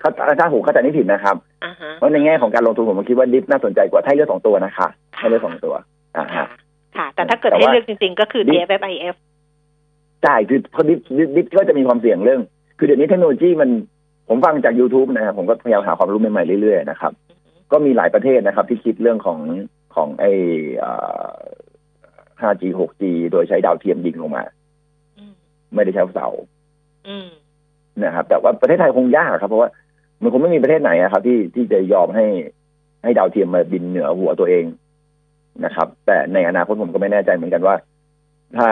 [0.00, 0.10] เขา
[0.40, 4.86] ถ้าผมเข้าใจไม่ผิดนะครับอ่าฮะเพราะในแง่ของการลงทุนผมคิดว่าดิฟน่าสนใจกว่าถ้าให้เลือกสองตัวนะคะ
[5.18, 5.74] ให้เลือกสองตัว
[6.16, 6.61] อ่าค่ะฮะ
[6.96, 9.16] ค่ะ แต่ถ้าเกิดแต่ให้ว่าเลือกจริง ๆ ก็คือ DIF TFF IF
[10.22, 12.40] ใช่คือเพราะดิฟดิฟดิฟก็จะมีความเสี่ยงเรื่อง
[12.78, 13.70] คือเดี๋ยวนี้เทคโนโลยีมัน
[14.28, 17.12] ผมฟังจาก YouTube นะครับผมก็พยายามหาความรู้ใหม่ๆเรื่อยๆนะครับ
[17.72, 19.38] ก็มีหลายประเทศนะครับ ที่คิดเรื่องของ
[19.94, 20.30] ของไอ้
[20.78, 20.92] เอ่
[21.34, 21.36] อ
[22.42, 24.44] 5G 6G โดยใช้ดาวเทียมยิงลงมา
[25.18, 25.32] อืม
[25.74, 26.28] ไม่ได้ใช้เสา
[27.08, 27.28] อืม
[28.04, 29.70] นะครับ แต่ว่าประเทศไทยคงยากครับ เพราะว่า
[30.22, 32.26] มันคงไม่มีประเทศไหนอะครับ ที่ที่จะยอมให้
[33.02, 34.64] ให้ดาวเทียมมาบินเหนือหัวตัวเอง
[35.64, 37.76] นะครับ แต่ในอนาคตผมก็ไม่แน่ใจเหมือนกันว่า
[38.58, 38.68] ถ้า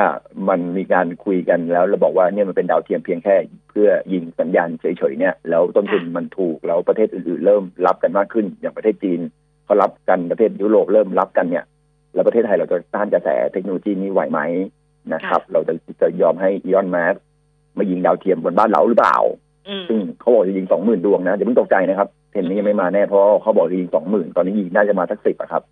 [0.48, 3.36] มันมีการคุยกันแล้วเราบอกว่าเนี่ยมันเป็นดาวเทียมเพียงแค่
[3.70, 9.20] เพื่อยิงสัญญาณเฉยๆเนี่ย แล้วต้นทุนมันถูกแล้วประเทศอื่นๆเริ่มรับกันมากขึ้น อย่างประเทศจีน
[9.64, 11.64] เขารับกันประเทศยุโรปเริ่มรับกันเนี่ย
[12.14, 14.40] แล้วประเทศไทยเราจะต้านกระแสเทคโนโลยีนี้ไหวไหม
[15.14, 17.14] นะครับ เราจะจะยอมให้อีออนแมส
[17.78, 19.16] มายิงดาวเทียมบนบ้านเราหรือเปล่า
[19.88, 25.62] ซึ่งเขาบอกจะยิงสองหมื่นดวงนะอย่าเพิ่งตกใจนะครับเทนนี้ยังไม่มาแน่เพราะเขาบอกจะยิงสองหมื่นตอนนี้ยิงน่าจะมาสักสิบอะครับ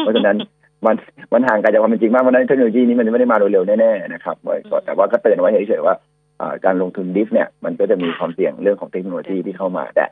[0.00, 0.36] เพราะฉะนั้น
[0.86, 0.94] มัน
[1.32, 5.94] มันห่างไกลจากความเป็นจริงมากเพราะฉะนั้นเทคโนโลยีนี้มันไม่ได้มาโดยเร็วแน่ๆนะครับไว้ก็แต่ว่าก็เตือนไว้เฉยๆว่า
[6.40, 10.06] อ่าการลงทุนดิฟเนี่ยมันก็จะมีความเสี่ยงเรื่องของเทคโนโลยีที่เข้ามาแต่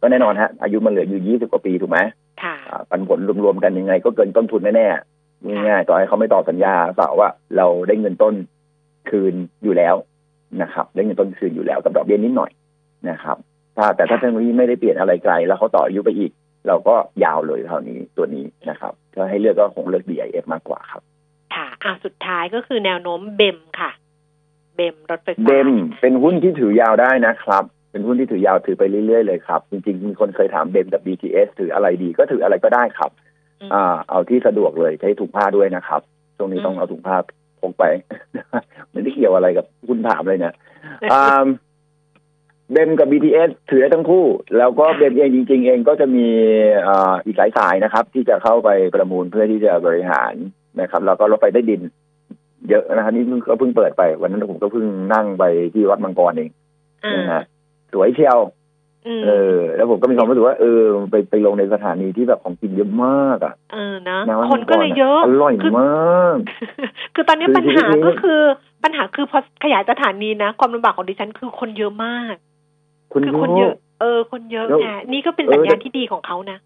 [0.00, 1.98] ก็แน่นอนฮะอายุมันเหลืออยู่ยี่สิบกว่าปีถูกไหม
[2.42, 8.34] ค่ะอ่าปันผลรวมๆกันยังไง ก็เกินต้นทุนแน่ๆง่ายๆต่อให้เขาไม่ต่อสัญญาเปล่าว่าเราได้เงินต้น
[9.10, 9.94] คืนอยู่แล้ว
[10.62, 12.50] นะครับได้เงินต้นคืนอยู่แล้วกับดอกเบี้ยนิดหน่อย
[13.10, 13.36] นะครับ
[13.76, 16.30] ถ้าแต่ถ้าเทคโนโลยีไม่ได้เปลี่ยนอะไรไกล แล้วเขาต่ออายุไปอีก
[16.66, 16.94] เราก็
[17.24, 21.02] ยาวเลยเท่านี้ตัวนี้นะครับถ้าให้เลือกก็คงเลือก DIF มากกว่าครับ
[21.54, 23.90] ค่ะอะสุดท้ายก็คือแนวโน้มเบมค่ะ
[24.76, 33.10] เบมรถไฟฟ้าเบมเป็นหุ้นที่ถือยาวได้นะครับ เป็นหุ้นที่ถือยาวถือไปเรื่อยๆเลยครับ จริงๆ มีคนเคยถามเบมกับ BTS ถืออะไรดีก็ถืออะไรก็ได้ครับ
[33.60, 36.00] อืมอ่า เอาที่สะดวกเลยใช้ถุงผ้าด้วยนะครับ
[36.36, 37.16] ช่วงนี้ต้องอืมเอาถุงผ้า
[37.60, 37.84] พกไป
[38.90, 40.54] ไม่ได้เกี่ยวอะไรกับคุณถามเลยเนี่ย
[41.12, 41.46] อ่า
[42.70, 44.26] เบมกับ BTS ถือได้ทั้งคู่
[44.58, 46.26] แล้วก็เบมเองจริง ๆ เองก็จะมี
[46.86, 50.34] อ่าอีกหลายสายนะครับ ที่จะเข้าไปประมูลเพื่อที่จะบริหาร
[50.80, 51.80] นะครับ แล้วก็รถไฟใต้ดิน
[52.68, 55.44] เยอะนะครับนี่เพิ่งก็เพิ่งเปิดไปวันนั้นผมก็เพิ่งนั่งไป
[55.74, 56.50] ที่วัดมังกรเอง
[57.04, 57.42] อ่านะฮะ
[57.92, 58.38] สวยเชียว
[59.06, 66.36] อืมเออ แล้วผมก็มีความรู้สึกว่าเออไปไปลงในสถานีที่แบบของกินเยอะมากอะเออนะนะวัดคนก็เลยเยอะอร่อยคือมาก
[67.14, 68.40] คือตอนนี้คือปัญหาชีวิตนี้ก็คือ
[68.84, 72.34] ปัญหาคือพอขยายสถานีนะ ความลำบากของดิฉันคือคนเยอะมาก
[73.12, 76.58] คุณคือคนเยอะ เออ คนเยอะแล้วไงนี่ก็เป็นเออสัญญาณที่ดีของเขานะ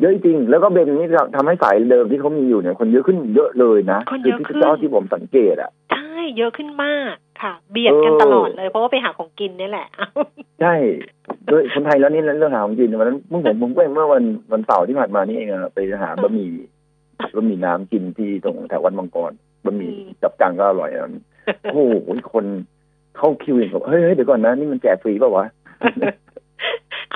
[0.00, 9.88] เยอะจริง แล้วก็เบนนี่ทำให้สายเดิมที่เขามีอยู่เนี่ย คนเยอะขึ้นเยอะเลยนะคนเยอะที่ขึ้นเจ้าที่ผมสังเกตอะใช่เยอะขึ้นมากค่ะ เบียดกันเออตลอดเลย เพราะว่าไปหาของกินนี่แหละ
[10.60, 10.74] ใช่
[11.50, 16.50] ด้วยคนไทยแล้วนี่เรื่องหาของกินวันนั้นเมื่อผมผมไปเมื่อวันวันเสาร์ที่ผ่านมานี่เองอะไปหาบะหมี่
[17.36, 19.32] บะหมี่น้ำกินที่ตรงแถววัดมังกร
[19.64, 21.10] บะหมี่อืมจับกังก็อร่อยอะ
[21.72, 21.94] โอ้โห
[22.32, 22.44] คน
[23.16, 25.46] เข้าคิวเองแบบเฮ้ยเฮ้ยเดี๋ยวก่อนนะนี่มันแจกฟรีเปล่าวะ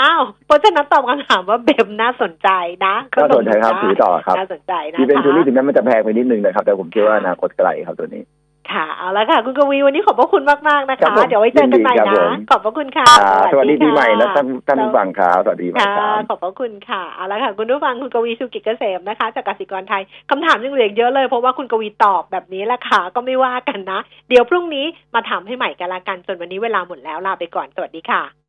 [0.00, 2.48] อ้าวเพราะฉะนั้นตอบคำถามว่าเบมน่าสนใจ
[2.86, 8.24] นะน่าสนใจครับถือต่อครับน่าสนใจนะที่เป็นคะทูรี่ถึงแม้มันจะแพงไปนิดนึงนะครับ แต่ผมเชื่อว่าอนาคตไกลครับตัวนี้
[8.72, 28.41] ค่ะเอาละค่ะ คุณกวีวันนี้ขอบพระคุณมาก ๆ นะครัคะบผมเดี๋ยวไว้เจอกันใหม่ยินดีครับนะผมขอบพระคุณค่ะครับสวัสดีปีใหม่นะท่านท่านผู้สวัสดีฟังครับสวัสดีปีใหม่ค่ะครับขอบพระคุณค่ะเอาละค่ะ คุณผู้ฟังคุณกวีสุกิจเกษมนะคะ จากกสิกรไทยคำถามยังเหลืออีกเยอะเลยเพราะว่าคุณกวีตอบแบบนี้แหละค่ะ ก็ไม่ว่ากันนะ เดี๋ยวพรุ่งนี้มาถามให้ใหม่กันละกันส่วนวันนี้เวลาหมดแล้วลาไปก่อนสวัสดีค่ะ